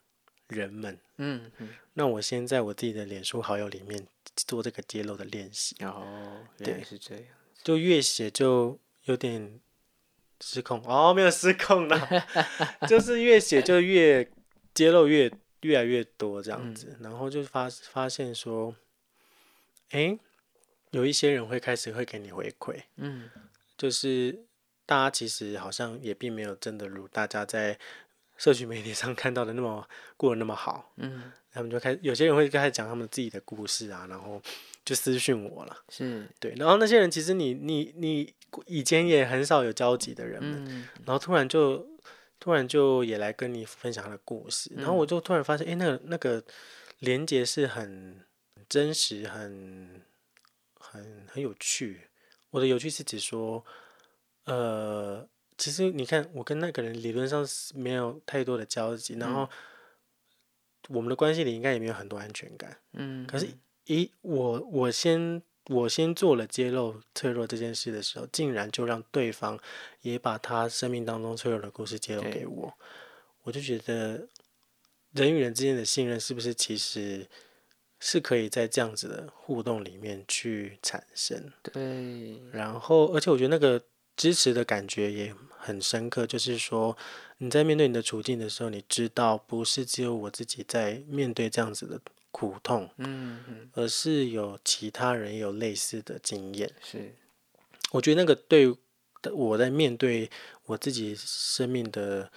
[0.54, 0.98] 人们。
[1.16, 7.24] 嗯嗯，那我先在我自己的脸书好友里面做这个揭露的练习，哦，原对是这样，
[7.62, 9.60] 就越写就有点
[10.40, 10.82] 失控。
[10.86, 12.08] 哦，没有失控啦，
[12.88, 14.28] 就是越写就越
[14.72, 18.74] 揭露越越来越多这样子，然后就发发现说，
[19.90, 20.18] 哎，
[20.90, 23.30] 有一些人会开始会给你回馈，嗯，
[23.78, 24.44] 就是
[24.84, 27.78] 大家其实好像也并没有真的如大家在
[28.44, 34.42] 社群媒体上看到的那么过得那么好，嗯，他们就开有些人会开始讲他们自己的故事啊，然后
[34.84, 38.34] 就私讯我了，是对，然后那些人其实你你你。
[38.66, 41.84] 以前也很少有交集的人们，然后突然就
[42.38, 46.40] 突然就也来跟你分享他的故事，然后我就突然发现，哎，那个那个
[47.00, 48.24] 连接是很
[48.68, 50.02] 真实、很
[50.78, 52.02] 很很有趣。
[52.50, 53.64] 我的有趣是指说，
[54.44, 59.48] 呃，其实你看，我跟那个人理论上是没有太多的交集，然后
[60.88, 62.78] 我们的关系里应该也没有很多安全感。
[62.92, 63.48] 嗯，可是，
[63.86, 65.42] 一，我我先。
[65.70, 69.58] 我先做了揭露脆弱这件事的时候，竟然就让对方
[70.02, 72.74] 也把他生命当中脆弱的故事揭露给我，
[73.44, 74.28] 我就觉得
[75.12, 77.26] 人与人之间的信任是不是其实
[77.98, 81.50] 是可以在这样子的互动里面去产生？
[81.62, 82.42] 对。
[82.52, 83.82] 然后，而且我觉得那个
[84.16, 86.96] 支持的感觉也很深刻，就是说
[87.38, 92.00] 你在面对你的处境的时候，你知道不是只有我自己在面对这样子的。
[92.36, 97.14] 苦痛，嗯嗯，而是有其他人有类似的经验，是，
[97.92, 98.76] 我觉得那个对
[99.32, 100.28] 我在面对
[100.64, 102.28] 我自己生命的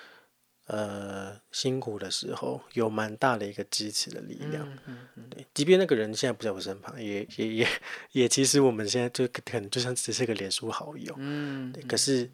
[0.68, 7.68] 呃辛苦的时候，有蛮大的一个支持的力量，嗯嗯，对，即便那个人现在不在我身旁，也也也
[8.14, 12.30] 也，其实我们现在就可能就像只是个脸书好友，嗯，对，可是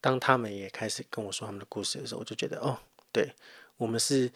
[0.00, 2.78] 当他们也开始跟我说他们的故事的时候，我就觉得哦，
[3.12, 3.34] 对
[3.76, 4.30] 我们是。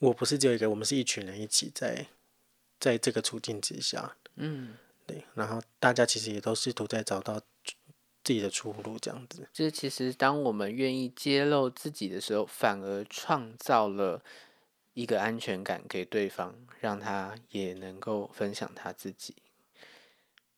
[0.00, 2.06] 我不是只有一个，我们是一群人一起在，
[2.78, 4.74] 在这个处境之下，嗯，
[5.06, 7.40] 对，然后大家其实也都试图在找到
[8.24, 9.46] 自己的出路，这样子。
[9.52, 14.24] 就是其实当我们愿意揭露自己的时候，反而创造了
[14.94, 19.36] 一个安全感给对方，让他也能够分享他自己。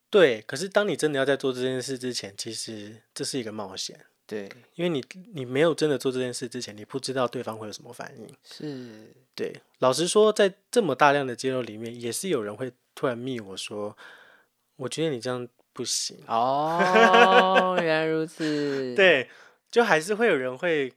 [0.09, 4.07] 对，可是当你真的要在做这件事之前，其实这是一个冒险。
[4.29, 8.29] 对，因为你你没有真的做这件事之前，你不知道对方会有什么反应。
[8.42, 9.55] 是，对。
[9.79, 13.96] 老实说，在这么大量的揭露里面，也是有人会突然密我说
[14.76, 15.46] ：“我觉得你这样
[15.77, 18.95] 不行。”哦， 原来如此。
[18.97, 19.29] 对，
[19.71, 20.91] 就还是会有人会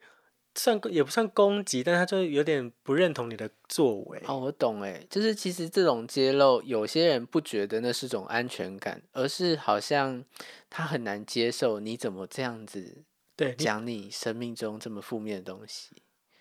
[0.56, 4.22] 算也不算攻击，但他就有点不认同你的作为。
[4.26, 10.24] 哦，我懂哎，就是其实这种揭露，有些人不觉得那是种安全感，而是好像
[10.70, 13.04] 他很难接受你怎么这样子。
[13.36, 15.92] 对，讲你生命中这么负面的东西，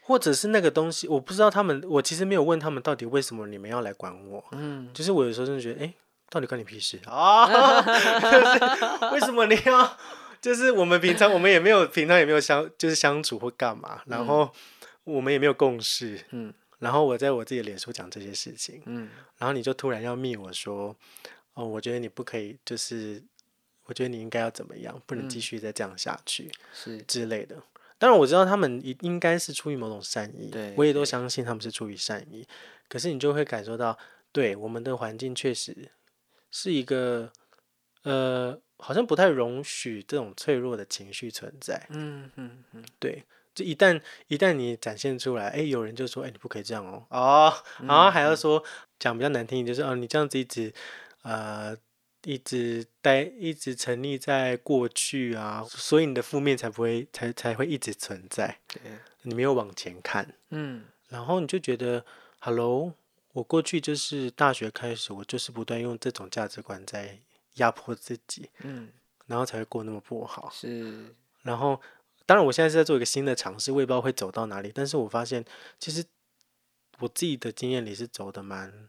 [0.01, 4.45] 或者是那个东西，我不知道他们，我其实没有问他们到底为什么你们要来管我。
[4.51, 5.95] 嗯，就是我有时候真的觉得，哎，
[6.31, 7.47] 到底关你屁事啊？
[9.13, 9.97] 为什么你要？
[10.41, 14.53] 就是我们平常我们也没有平常也没有相，就是相处或干嘛，然后
[15.05, 16.21] 我们也没有共识。
[16.31, 20.95] 嗯，然后我在我自己的脸书讲这些事情，嗯，然后你就突然要密我说，
[21.55, 23.23] 哦，我觉得你不可以，就是。
[23.89, 27.57] 我觉得你应该要怎么样，不能继续再这样下去，是之类的。
[27.97, 32.47] 当然我知道他们应应该是出于某种善意，对我也都相信他们是出于善意。
[32.87, 33.97] 可是你就会感受到，
[34.31, 35.91] 对我们的环境确实
[36.51, 37.33] 是一个，
[38.03, 41.87] 呃，好像不太容许这种脆弱的情绪存在。
[41.91, 48.63] 嗯嗯嗯，对，就一旦一旦你展现出来，哎，有人就说，哎，你不可以这样哦，哦，然后还要说
[48.99, 50.73] 讲比较难听，就是哦，你这样子一直，
[51.23, 51.77] 呃。
[52.25, 58.59] 一直待，一直沉溺在过去啊，所以你的负面才不会，才才会一直存在。
[58.67, 58.83] 对，
[59.23, 62.05] 你没有往前看，嗯，然后你就觉得
[62.41, 62.93] ，Hello，
[63.33, 67.19] 我过去就是大学开始，我就是不断用这种价值观在
[67.55, 68.91] 压迫自己，嗯，
[69.27, 70.51] 然后才会过那么不好。
[70.53, 71.81] 是，然后
[72.27, 75.45] 当然我现在是在做一个新的尝试，我也不知道会走到哪里，但是我发现
[75.79, 76.05] 其实
[76.99, 78.89] 我自己的经验里是走的蛮。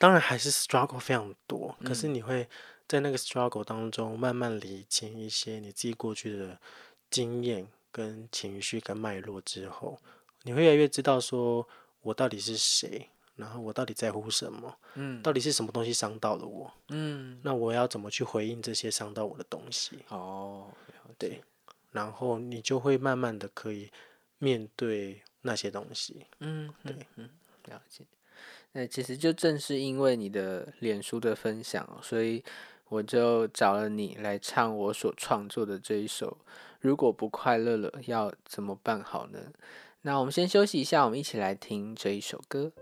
[0.00, 2.48] 当然还是 struggle 非常多，可是你会
[2.86, 6.60] 在那个 struggle 当中慢慢理清一些你自己过去的
[7.10, 10.00] 经验、跟情绪、跟脉络之后，
[10.44, 11.66] 你会越来越知道说
[12.02, 20.00] 我到底是谁，然后我到底在乎什么，嗯，到底是什么东西伤到了我，嗯，那我要怎么去回应这些伤到我的东西？
[20.08, 20.68] 哦，
[21.16, 21.40] 对，
[21.92, 23.90] 然后你就会慢慢的可以
[24.38, 27.30] 面对那些东西，嗯，对，嗯，
[27.66, 28.04] 了解。
[28.72, 32.44] 那其实就正是因为你的脸书的分享，所以
[32.88, 36.36] 我就找了你来唱我所创作的这一首。
[36.80, 39.38] 如果不快乐了，要怎么办好呢？
[40.02, 42.72] 那我们先休息一下，我们一起来听这一首歌。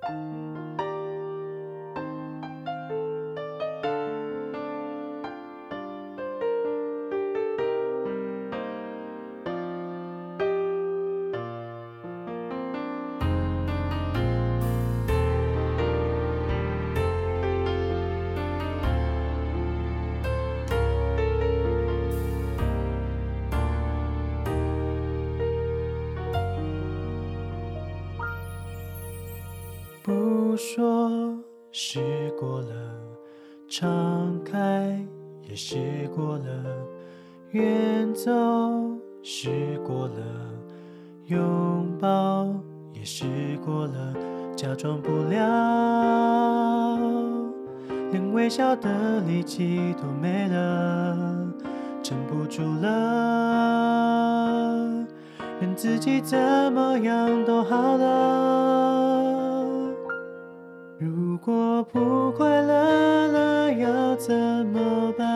[41.26, 42.46] 拥抱
[42.92, 43.24] 也试
[43.64, 44.14] 过了，
[44.54, 46.98] 假装不了，
[48.12, 51.48] 连微笑的力气都没了，
[52.02, 52.86] 撑不住了。
[55.60, 56.38] 任自己怎
[56.72, 59.26] 么样都好了。
[60.98, 64.34] 如果不快乐了，要怎
[64.66, 65.35] 么办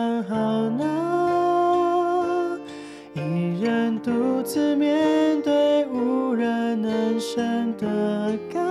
[4.51, 8.61] 独自面对无人能生的干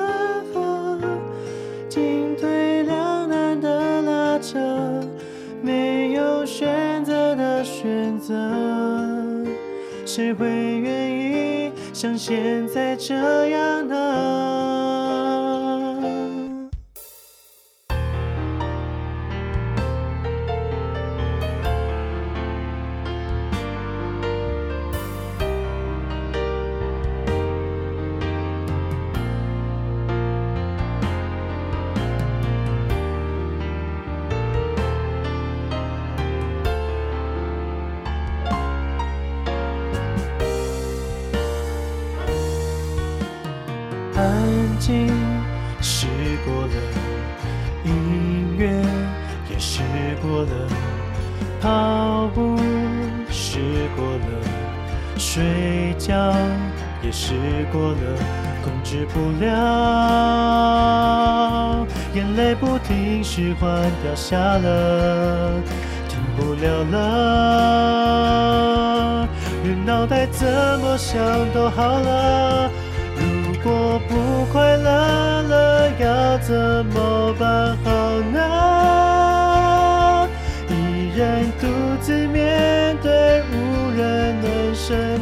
[0.53, 1.01] 涸，
[1.89, 4.59] 进退两难的拉扯，
[5.63, 8.35] 没有选择的选择，
[10.05, 11.73] 谁会愿意？
[11.95, 13.15] 像现在这
[13.49, 14.60] 样呢？
[57.03, 57.35] 也试
[57.73, 57.97] 过了，
[58.63, 59.47] 控制不了，
[62.15, 63.71] 眼泪不停释缓
[64.03, 65.63] 掉下了，
[66.09, 66.99] 停不了了，
[69.65, 70.47] 人脑袋怎
[70.81, 71.19] 么想
[71.55, 72.71] 都好了。
[73.17, 73.23] 如
[73.63, 74.91] 果不快乐
[75.43, 77.91] 了，要怎么办好
[78.33, 78.39] 呢？
[80.69, 80.73] 一
[81.17, 81.67] 人独
[82.01, 85.21] 自面对无人能伸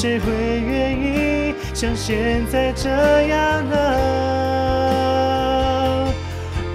[0.00, 3.74] 谁会愿意像现在这样呢？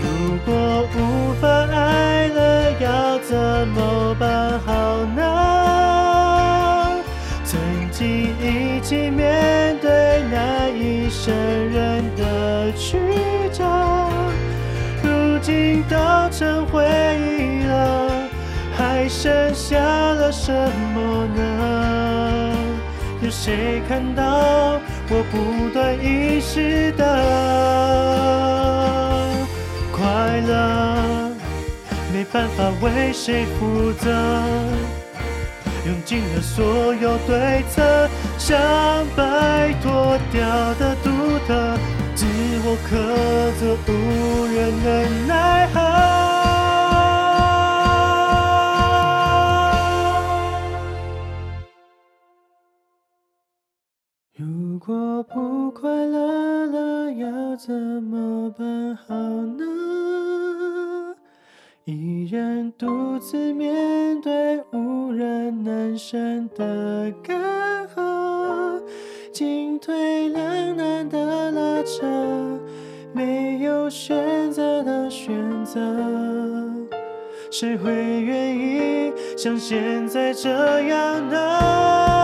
[0.01, 5.21] 如果无法爱了，要怎么办好呢？
[7.45, 7.57] 曾
[7.91, 8.05] 经
[8.41, 12.97] 一起面对难以胜任的曲
[13.53, 13.63] 折，
[15.01, 15.95] 如今都
[16.30, 16.84] 成回
[17.21, 18.11] 忆了，
[18.76, 20.51] 还剩下了什
[20.93, 21.83] 么呢？
[23.46, 24.80] 谁看到
[25.10, 27.04] 我不断遗失的？
[29.91, 31.30] 快乐
[32.14, 34.10] 没办法为谁负责，
[35.86, 38.58] 用尽了所有对策，想
[39.14, 40.39] 摆脱掉
[40.76, 41.10] 的独
[41.46, 41.78] 特，
[42.16, 42.26] 自
[42.64, 42.96] 我苛
[43.60, 46.33] 责，无人能奈何。
[54.86, 59.64] 果不快乐了，要怎么办好呢？
[61.86, 68.82] 一人独自面对无人能伸的干涸，
[69.32, 72.06] 进退两难的拉扯，
[73.14, 75.80] 没有选择的选择，
[77.50, 80.50] 谁会愿意像现在这
[80.90, 82.22] 样呢？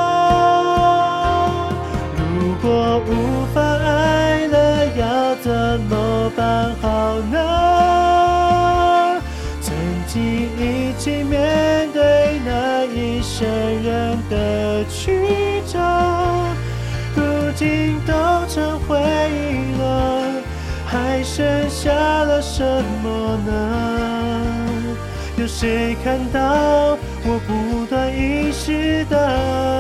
[2.61, 9.21] 如果无法爱了，要怎么办好呢？
[9.61, 9.73] 曾
[10.05, 10.19] 经
[10.59, 13.47] 一起面对那一生
[13.81, 15.79] 人的曲折，
[17.15, 18.13] 如今都
[18.49, 18.99] 成回
[19.31, 20.21] 忆了，
[20.85, 22.61] 还剩下了什
[23.01, 23.51] 么呢？
[25.37, 29.78] 有谁看到我不断遗失的？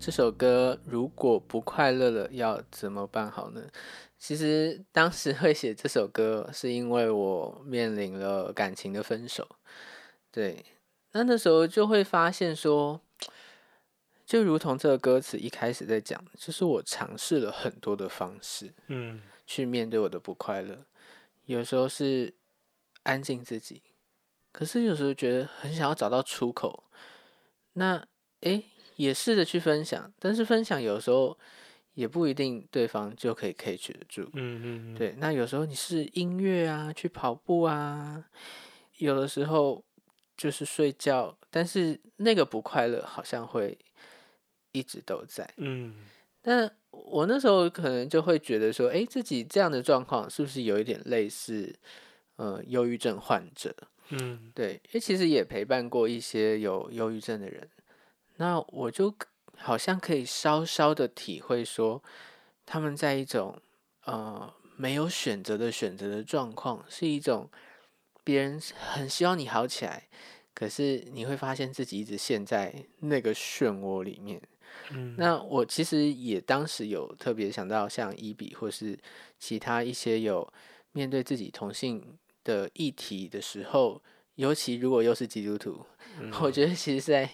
[0.00, 3.62] 这首歌如果不快乐了，要怎么办好呢？
[4.16, 9.56] 其实当时会写这首歌，是因为我面临了感情的分手。
[10.30, 10.64] 对，
[11.12, 13.00] 那那时候就会发现说，
[14.24, 20.86] 就如同这个歌词一开始在讲，就是我尝试了很多的方式，嗯去面对我的不快乐。
[21.46, 22.34] 有时候是
[23.02, 23.82] 安静自己，
[24.52, 26.84] 可是有时候觉得很想要找到出口。
[27.72, 28.06] 那
[28.40, 28.64] 诶，
[28.98, 31.38] 也试着去分享，但是分享有时候
[31.94, 34.28] 也不一定对方就可以 catch 得住。
[34.32, 38.24] 嗯嗯，对，那有时候你是音乐啊，去跑步啊，
[38.96, 39.84] 有的时候
[40.36, 43.78] 就是睡觉，但是那个不快乐好像会
[44.72, 45.48] 一直都在。
[45.58, 45.94] 嗯
[46.42, 51.72] 但我那时候可能就会觉得说，诶，自己这样的状况是不是有一点类似，
[52.36, 53.72] 呃，忧郁症患者？
[54.10, 57.68] 嗯对，因为其实也陪伴过一些有忧郁症的人，
[58.38, 59.14] 那我就
[59.56, 62.02] 好像可以稍稍的体会说，
[62.64, 63.60] 他们在一种
[64.04, 67.50] 呃没有选择的选择的状况，是一种
[68.24, 70.08] 别人很希望你好起来，
[70.54, 74.40] 可是你会发现自己一直陷在那个漩涡里面。
[74.90, 78.96] 嗯，那我其实也当时有特别想到，像伊比或是
[79.38, 80.46] 其他一些有
[80.92, 84.00] 面对自己同性的议题的时候，
[84.36, 85.84] 尤其如果又是基督徒，
[86.40, 87.28] 我觉得其实在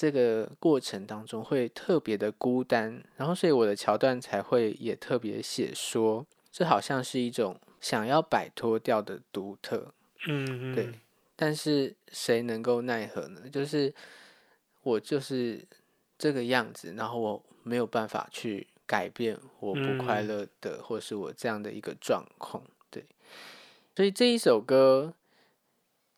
[0.00, 9.92] 这个过程当中会特别的孤单，然后所以我的桥段才会也特别写说，这好像是一种想要摆脱掉的独特，
[10.28, 10.92] 嗯嗯对，
[11.34, 13.40] 但是谁能够奈何呢？
[13.50, 13.92] 就是
[14.84, 15.66] 我就是
[16.16, 22.62] 这个样子，然后我没有办法去改变我不快嗯乐的，或是我这样的一个状况。
[22.88, 23.04] 对，
[23.96, 25.12] 所以这一首歌，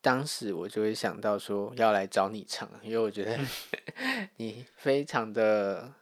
[0.01, 3.39] 当时我就会想到说要来找你唱，因为我觉得
[4.37, 5.93] 你非常的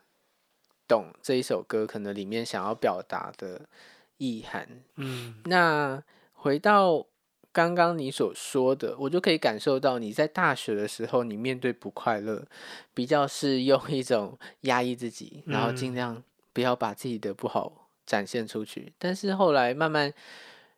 [0.88, 3.68] 懂这一首歌可能里面想要表达的
[4.16, 4.66] 意涵。
[4.96, 7.06] 嗯那回到
[7.52, 12.46] 刚刚你所说的，我就可以感受到你在大学的时候，你面对不快乐，
[12.94, 16.22] 比较是用一种压抑自己，然后尽嗯量
[16.52, 18.94] 不要把自己的不好展现出去。
[18.98, 20.14] 但是后来慢慢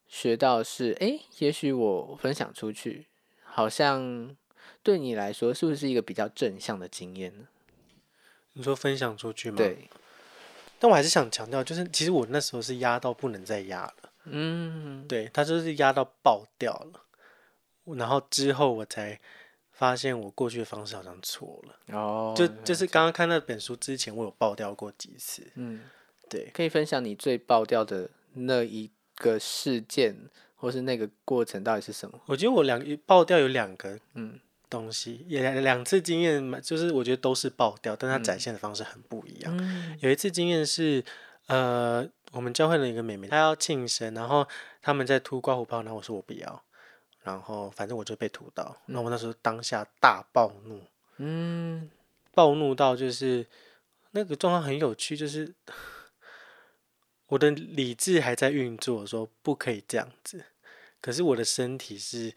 [0.09, 3.07] 学到是，诶，也许我分享出去，
[3.53, 4.34] 好像
[4.82, 7.46] 对你来说是不是一个比较正向的经验呢？
[8.55, 9.57] 你说分享出去吗？。
[9.57, 9.88] 对，
[10.78, 13.94] 但我还是想强调，就是其实我那时候是压到不能再压了，
[14.24, 19.20] 嗯，对，他就是压到爆掉了，然后之后我才
[19.72, 25.82] 发现我过去的方式好像错了，哦，就就是刚刚看那本书之前，我有爆掉过几次，嗯。
[26.28, 30.16] 对，可以分享你最爆掉的那一个事件，
[30.63, 32.21] 或是那个过程到底是什么？
[32.27, 34.39] 我觉得我两爆掉有两个嗯。
[34.71, 39.55] 东西，也两两次经验蛮，就是我觉得都是爆掉，但它展现的方式很不一样。
[39.59, 39.99] 嗯。
[40.01, 41.05] 有一次经验是，
[41.49, 44.49] 呃，我们教会了一个妹妹，她要庆生，然后
[44.81, 46.65] 他们在涂刮胡泡，然后我说我不要，
[47.23, 50.81] 然后反正我就被涂到，那我那时候当下大暴怒，
[51.19, 51.91] 嗯。
[52.33, 53.47] 暴怒到就是
[54.13, 55.55] 那个状况很有趣，就是
[57.29, 60.47] 我的理智还在运作，说不可以这样子，
[61.03, 62.32] 可是我的身体是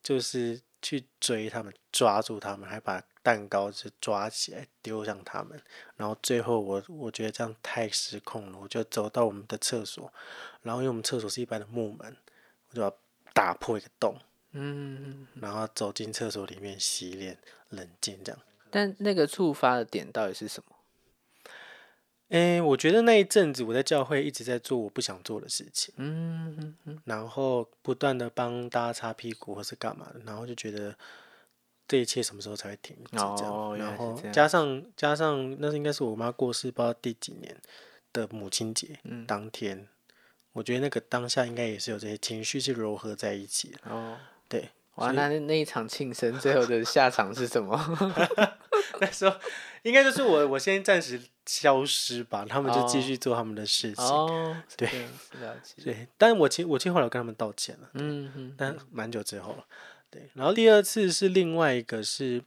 [0.00, 5.60] 就是去追他们，抓住他们，还把蛋糕就抓起来丢向他们，
[5.96, 10.12] 然后最后我我觉得这样太失控了，我就走到我们的厕所，
[10.60, 12.14] 然后因为我们厕所是一般的木门，
[12.68, 12.94] 我就要
[13.32, 14.20] 打破一个洞，
[14.52, 17.38] 嗯，然后走进厕所里面洗脸，
[17.70, 18.40] 冷静这样。
[18.70, 20.73] 但那个触发的点到底是什么？
[22.28, 26.98] 诶，我觉得那一阵子我在教会一直在做我不想做的事情，嗯嗯嗯。
[27.04, 30.96] 然后不断的帮大家擦屁股或是干嘛的，然后就觉得
[31.86, 37.54] 这一切什么时候才会停止这样，哦然后加上加上那是应该是我妈过世不知道第几年
[38.12, 39.26] 的母亲节、嗯。
[39.26, 39.86] 当天，
[40.52, 44.16] 我觉得那个当下应该也是有这些情绪是糅合在一起的，哦，
[44.48, 47.76] 对，哇，那那那一场庆生最后的下场是什么？
[49.00, 49.36] 那时候
[49.82, 54.88] 应该就是我我先暂时消失吧，他们就继哦续做他们的事情，哦，对。
[55.82, 57.90] 对，但我其实我其实后来有跟他们道歉了。
[57.94, 59.64] 嗯嗯但蛮久之后了。
[60.10, 62.42] 对，然后第二次是另外一个是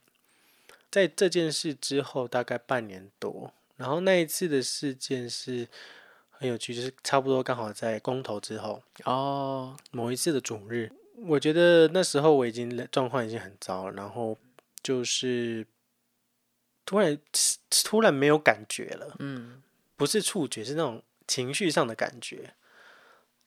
[0.89, 5.67] 在这件事之后大概半年多，然后那一次的事件是
[6.31, 10.89] 很有趣，就是差不多刚好在公投之后哦，某一次的主日，
[11.26, 14.38] 我觉得那时候我已经状况已经很糟了，然后
[14.84, 15.65] 就是
[16.86, 17.20] 突然
[17.84, 19.61] 突然没有感觉了，嗯
[19.95, 22.53] 不是触觉，是那种情绪上的感觉。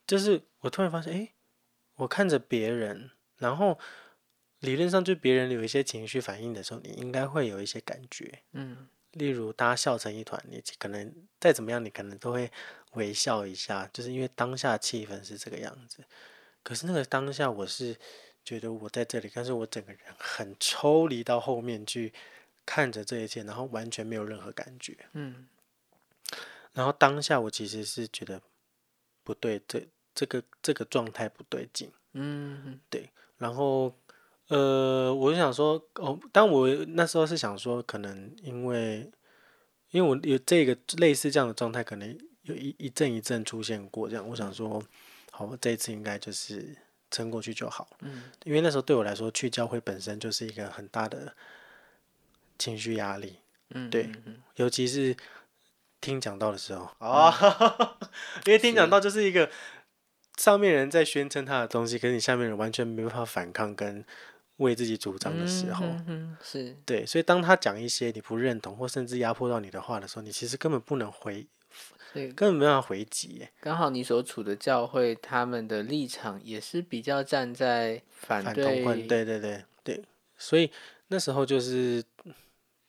[0.07, 1.33] 就是我突然发现，诶，
[1.95, 3.79] 我看着别人，然后
[4.59, 8.43] 理论上就别人有一些情绪反应的时候，你应该会有一些感觉。
[8.53, 12.51] 嗯例如大家笑成一团，你可能再怎么样，你可能都会
[12.93, 16.05] 微笑一下，就是因为当下气氛是这个样子。
[16.62, 17.96] 可是那个当下，我是
[18.44, 22.12] 觉得我在这里，但是我整个人很抽离到后面去
[22.64, 24.96] 看着这一切，然后完全没有任何感觉。
[25.12, 25.46] 嗯
[26.72, 28.40] 然后当下我其实是觉得
[29.24, 29.84] 不对，这
[30.14, 31.90] 这个这个状态不对劲。
[32.12, 33.92] 嗯对然后
[34.48, 39.11] 呃，我就想说，哦，但我那时候是想说，可能因为
[39.90, 44.82] 因为我有这个类似这样的状态，可能有一一阵一阵出现过，这样我想说，
[45.49, 46.76] 好，这一次应该就是
[47.11, 47.88] 撑过去就好。
[48.01, 48.24] 嗯。
[48.45, 51.34] 因为那时候对我来说，去教会本身就是一个很大的
[52.59, 53.38] 情绪压力，
[53.70, 54.43] 嗯，对嗯嗯。
[54.57, 55.16] 尤其是
[56.01, 57.32] 听讲道的时候哦，
[58.45, 59.51] 因为听讲道就是一个
[60.36, 64.05] 上面人在宣称他的东西，可是你下面人完全没办法反抗跟
[64.59, 66.76] 为自己主张的时候，嗯是。
[66.84, 71.47] 对，所以当他讲一些你不认同或甚至压迫到你的话的时候，你其实根本不能回，
[72.12, 80.02] 所以根本没办法回击，刚好你所处的教会，他们的立场也是比较站在反反对，同，对对对对，
[80.36, 80.70] 所以
[81.08, 82.02] 那时候就是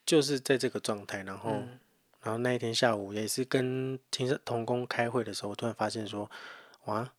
[0.05, 1.51] 就是在这个状态，然后。
[1.51, 1.80] 嗯。
[2.24, 6.30] 然后那一天下午也是跟听同工开会的时候，我突然发现说，
[6.86, 7.11] 哇，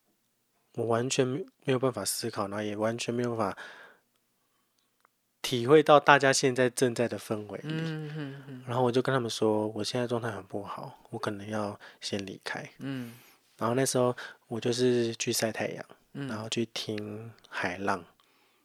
[0.75, 3.59] 我完全没没有办法思考，然后也完全没有办法
[5.43, 7.75] 体会到大家现在正在的氛围里。
[8.67, 12.67] 然后我就跟他们说，我现在状态很不好，我可能要先离开。
[12.79, 13.13] 嗯
[13.59, 14.17] 然后那时候
[14.49, 15.85] 我就是去晒太阳，
[16.15, 18.05] 嗯然后去听海浪，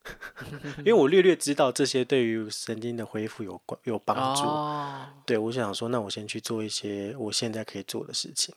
[0.79, 4.43] 因为我略略知道这些对于神经的恢复有关有帮助。
[4.43, 8.55] 哦，对，我想说，那我先去做一些我现在可以做的事情。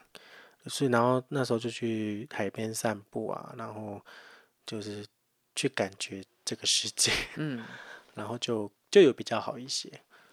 [0.67, 4.01] 所以，然后那时候就去海边散步啊，然后
[4.65, 5.05] 就是
[5.57, 7.65] 去感觉这个世界， 嗯，
[8.15, 9.91] 然后就就有比较好一些，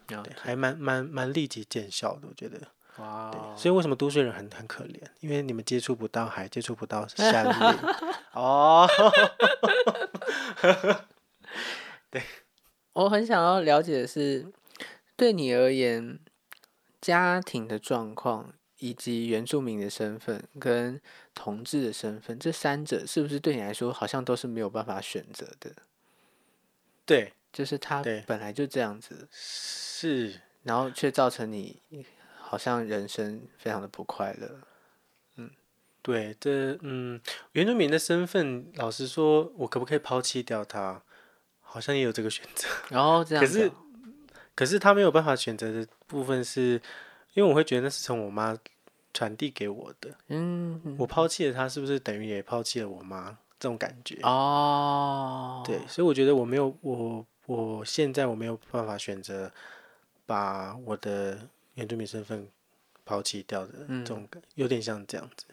[0.07, 2.57] 对，还蛮蛮蛮立即见效的，我觉得。
[2.57, 2.67] 对，
[2.97, 4.99] 哇哦，所以为什么都市人很很可怜？
[5.19, 7.79] 因为你们接触不到海，接触不到山林。
[8.33, 8.87] 哦
[12.09, 12.23] 对，
[12.93, 14.51] 我很想要了解的是，
[15.15, 16.19] 对你而言，
[16.99, 20.99] 家庭的状况以及原住民的身份跟
[21.35, 25.71] 同志的身份，这三者是不是对你来说好像都是没有办法选择的？
[27.05, 31.81] 对，就是他本来就这样子，是，然后却造成你
[32.37, 34.47] 好像人生非常的不快乐。
[36.03, 37.19] 对，这嗯，
[37.53, 41.01] 原住民的身份，老实说，我可不可以抛弃掉他？
[41.59, 42.67] 好像也有这个选择。
[42.91, 43.73] 然后这样可是子哦，
[44.53, 46.79] 可是他没有办法选择的部分是，
[47.33, 48.55] 因为我会觉得那是从我妈
[49.15, 53.35] 传递给我的，嗯，我抛弃了他，是不是等于也抛弃了我妈？
[53.59, 54.19] 这种感觉。
[54.21, 59.51] 哦，对，所以我觉得我没有我我现在我没有办法选择
[60.27, 62.47] 把我的原住民身份
[63.03, 65.45] 抛弃掉的嗯这种感，有点像这样子。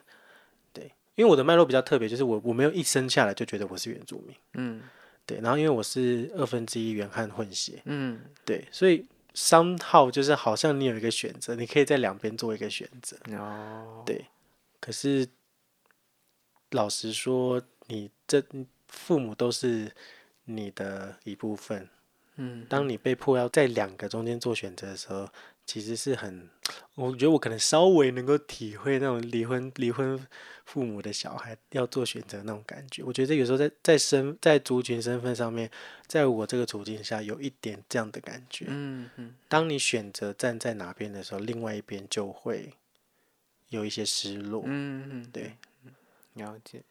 [0.73, 4.37] 对，因为我的脉络比较特别，就是我我没有一生下来就觉得我是原住民。
[4.55, 4.83] 嗯
[5.25, 13.17] 对，然后因为我是二分之一原汉混血，嗯对，所以商号就是好像你有一个选择，你可以在两边做一个选择。
[13.39, 14.27] 哦，对，
[14.81, 15.27] 可是
[16.73, 18.45] 老实说，你这
[18.89, 19.91] 父母都是
[20.45, 21.89] 你的一部分。
[22.37, 25.29] 嗯当你被迫要在两个中间做选择的时候，
[25.65, 26.51] 其实是很，
[26.97, 30.27] 我觉得我可能稍微能够体会那种离婚离婚
[30.65, 33.05] 父母的小孩要做选择那种感觉。
[33.05, 35.71] 我觉得有时候在在身在族群身份上面，
[36.09, 38.67] 在我这个处境下，有一点这样的感觉。
[38.69, 42.73] 嗯嗯当你选择站在哪边的时候，另外一边就会
[43.69, 44.65] 有一些失落。
[44.67, 45.57] 嗯嗯，对，
[46.33, 46.83] 了解。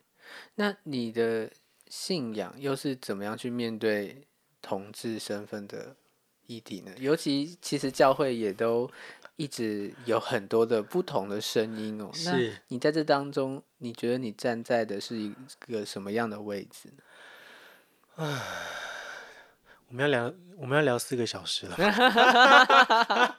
[0.55, 1.51] 那你的
[1.95, 4.25] 信仰又是怎么样去面对
[4.63, 5.95] 同志身份的
[6.47, 6.91] 议题呢？
[6.97, 8.89] 尤其其实教会也都
[9.35, 12.09] 一直有很多的不同的声音哦。
[12.25, 16.89] 那是你在这当中，你觉得你站在的是一个什么样的位置
[18.17, 18.17] 呢？
[19.89, 21.77] 我们要聊，我们要聊四个小时了，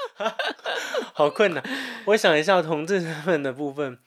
[1.12, 1.64] 好困难。
[2.05, 3.98] 我想一下同志身份的部分，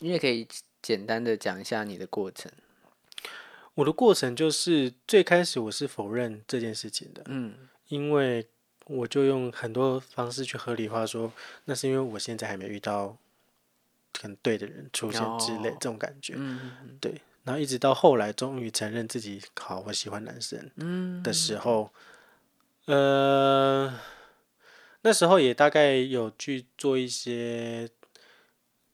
[0.00, 0.48] 你也可以
[0.82, 2.50] 简单的讲一下你的过程。
[3.76, 7.54] 我的过程就是最开始我是否认这件事情的，嗯。
[7.88, 8.44] 因为
[8.86, 11.32] 我就用很多方式去合理化说，
[11.66, 13.16] 那是因为我现在还没遇到
[14.18, 16.34] 很对的人出现之类、哦这种感觉。
[16.36, 21.22] 嗯对，然后一直到后来，终于承认自己好，我喜欢男生嗯。
[21.22, 21.92] 的时候，
[22.86, 24.00] 呃，
[25.02, 27.88] 那时候也大概有去做一些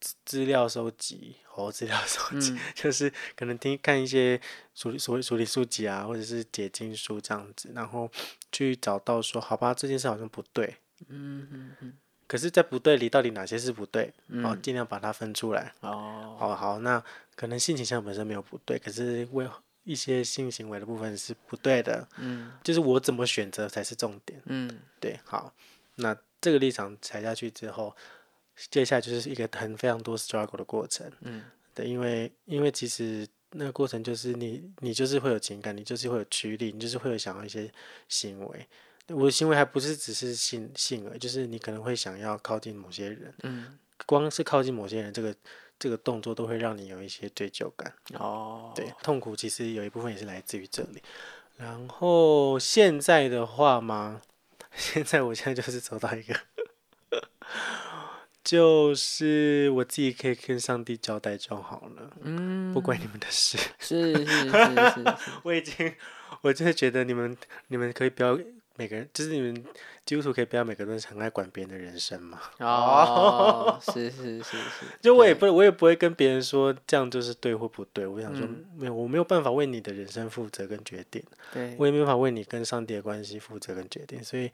[0.01, 2.59] 资资料收集，哦，治疗手机，嗯。
[2.75, 4.41] 就是可能听看一些
[4.75, 8.11] 所理所谓所理书籍啊，或者是解经书这样子，然后
[8.51, 10.77] 去找到说，好吧，这件事好像不对，
[11.09, 11.93] 嗯嗯嗯。
[12.27, 14.05] 可是，在不对里到底哪些是不对？
[14.29, 15.75] 哦，嗯尽量把它分出来。
[15.81, 16.37] 哦。
[16.41, 17.03] 哦，好，那
[17.35, 19.47] 可能性倾向本身没有不对，可是为
[19.85, 25.53] 一些性行为的部分是不对的，嗯，就是我怎么选择才是重点，嗯，对，好，
[25.97, 27.95] 那这个立场踩下去之后，
[28.71, 31.45] 接下来就是一个很非常多 struggle 的过程，嗯，
[31.75, 37.71] 对，因为因为其实那个过程就是你你就是会有情感，你就是会有驱力，你就是会有想要一些
[38.09, 38.67] 行为，
[39.09, 45.35] 我的行为还不是只是性性而就是你可能会想要靠近某些人，嗯，光是靠近某些人这个。
[45.79, 51.03] 这个动作都会让你有一些追究感哦，对，痛苦其实有一部分也是来自于这里。
[51.57, 54.23] 然后现在的话嘛，
[54.77, 56.37] 现在我现在就是走到一个，
[58.45, 63.59] 就是我自己可以跟上帝交代就好了，嗯，不关你们的事。
[63.79, 65.05] 是是是是，
[65.45, 65.95] 我已经，
[66.43, 67.37] 我真的觉得你们
[67.69, 68.39] 你们可以不要。
[68.75, 69.55] 每个人就是你们
[70.07, 72.41] 基督徒可以不要每个人都很爱管别人的人生嘛？
[72.59, 74.87] 哦， 是是是是。
[75.03, 78.07] 就我也不我也不会跟别人说这样就是对或不对。
[78.07, 81.23] 我想说，没有我没有办法为你的人生负责跟决定。
[81.53, 81.77] 对。
[81.79, 84.51] 我也没有办法为你跟上帝的关系负责跟决定，所以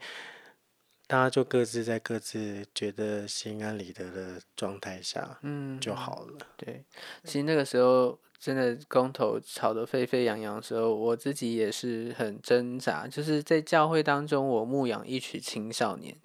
[1.09, 6.37] 大家就各自在各自觉得心安理得的状态下，嗯，就好了。
[6.55, 6.85] 对，
[7.23, 8.17] 其实那个时候。
[8.39, 13.05] 真的公投吵得沸沸扬扬的时候，我自己也是很挣扎。
[13.05, 16.15] 就是在教会当中，我牧养一群青少年，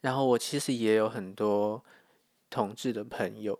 [0.00, 1.84] 然后我其实也有很多
[2.50, 3.56] 同志的朋友。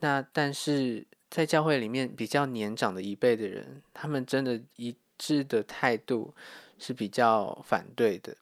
[0.00, 6.34] 那但是在教会里面比较年长的一辈的人，他们真的一致的态度
[6.78, 8.36] 是比较反对的。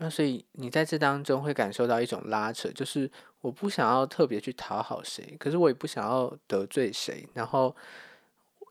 [0.00, 7.28] 那所以你在这当中会感受到一种拉扯，就是我不想要特别去讨好谁，可是我也不想要得罪谁。
[7.34, 7.74] 然后，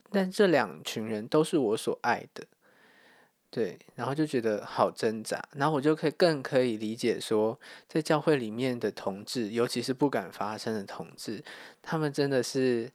[0.10, 2.46] 但这两群人都是我所爱的，
[3.50, 5.44] 对，然后就觉得好挣扎。
[5.52, 7.60] 然后我就可以更可以理解说，
[7.90, 11.44] 在教会里面的同志，尤其是不敢发声的同志，
[11.82, 12.90] 他们真的是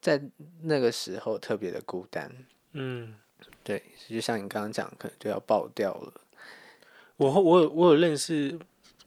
[0.00, 0.22] 在
[0.62, 2.32] 那个时候特别的孤单。
[2.72, 3.14] 嗯，
[3.62, 6.12] 对，就像你刚刚讲，可能就要爆掉了。
[7.16, 8.58] 我我有我有认识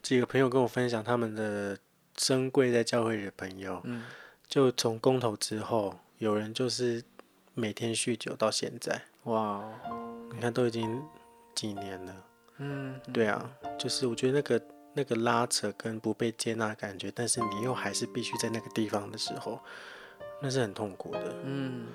[0.02, 1.78] 几个朋友跟我分享他们的
[2.16, 4.04] 珍贵在教会里的朋友，嗯，
[4.48, 7.04] 就从公投之后，有人就是
[7.54, 9.64] 每天酗酒到现在，哇，
[10.34, 11.02] 你看都已经
[11.54, 12.26] 几年了，
[12.58, 14.62] 嗯，对啊，就是我觉得那个
[14.94, 19.60] 那个拉扯跟不被接纳的感觉，但是你又还是必须在那个地方的时候，
[20.42, 21.86] 那是很痛苦的，嗯。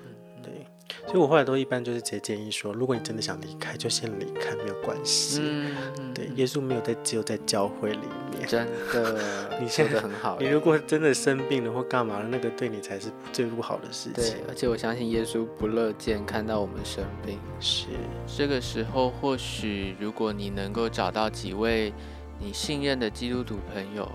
[0.43, 0.63] 对，
[1.07, 5.41] 所以我后来都一般就是直接建议说，如果你真的想离开，就先离开，没有关系。
[5.41, 8.47] 嗯，对，耶稣没有在只有在教会里面。
[8.47, 10.37] 真的， 你说的很好。
[10.39, 14.35] 你如果真的生病了或干嘛了，那个对你才是最不好的事情。
[14.35, 17.39] 对，而且我相信耶稣不乐见看到我们生病。
[17.59, 17.87] 是，
[18.27, 21.91] 这个时候或许如果你能够找到几位
[22.37, 24.07] 你信任的基督徒朋友，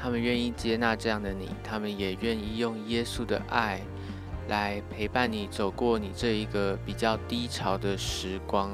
[0.00, 3.80] 他们愿意接纳这样的你，他们也愿意用耶稣的爱。
[4.48, 8.72] 来陪伴你走过你这一个比较低潮的时光，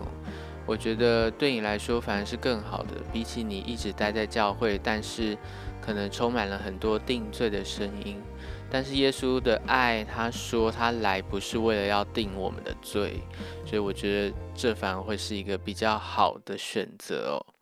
[0.67, 5.37] 我觉得对你来说反而是更好的，比起你一直待在教会，但是
[5.83, 8.23] 可能充满了很多定罪的声音。
[8.71, 13.21] 但是耶稣的爱，他说他来不是为了要定我们的罪，
[13.67, 17.54] 所以我觉得这反而会是一个比较好的选择哦。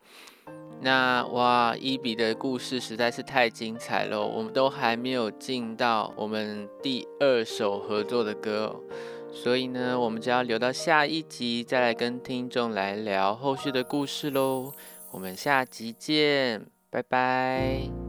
[0.85, 8.75] 那哇，伊比的故事实在是太精彩喽，我们都还没有进到我们第二首合作的歌，
[9.33, 14.73] 所以呢，我们就要留到下一集再来跟听众来聊后续的故事喽。
[15.13, 18.02] 我们下集见，拜拜。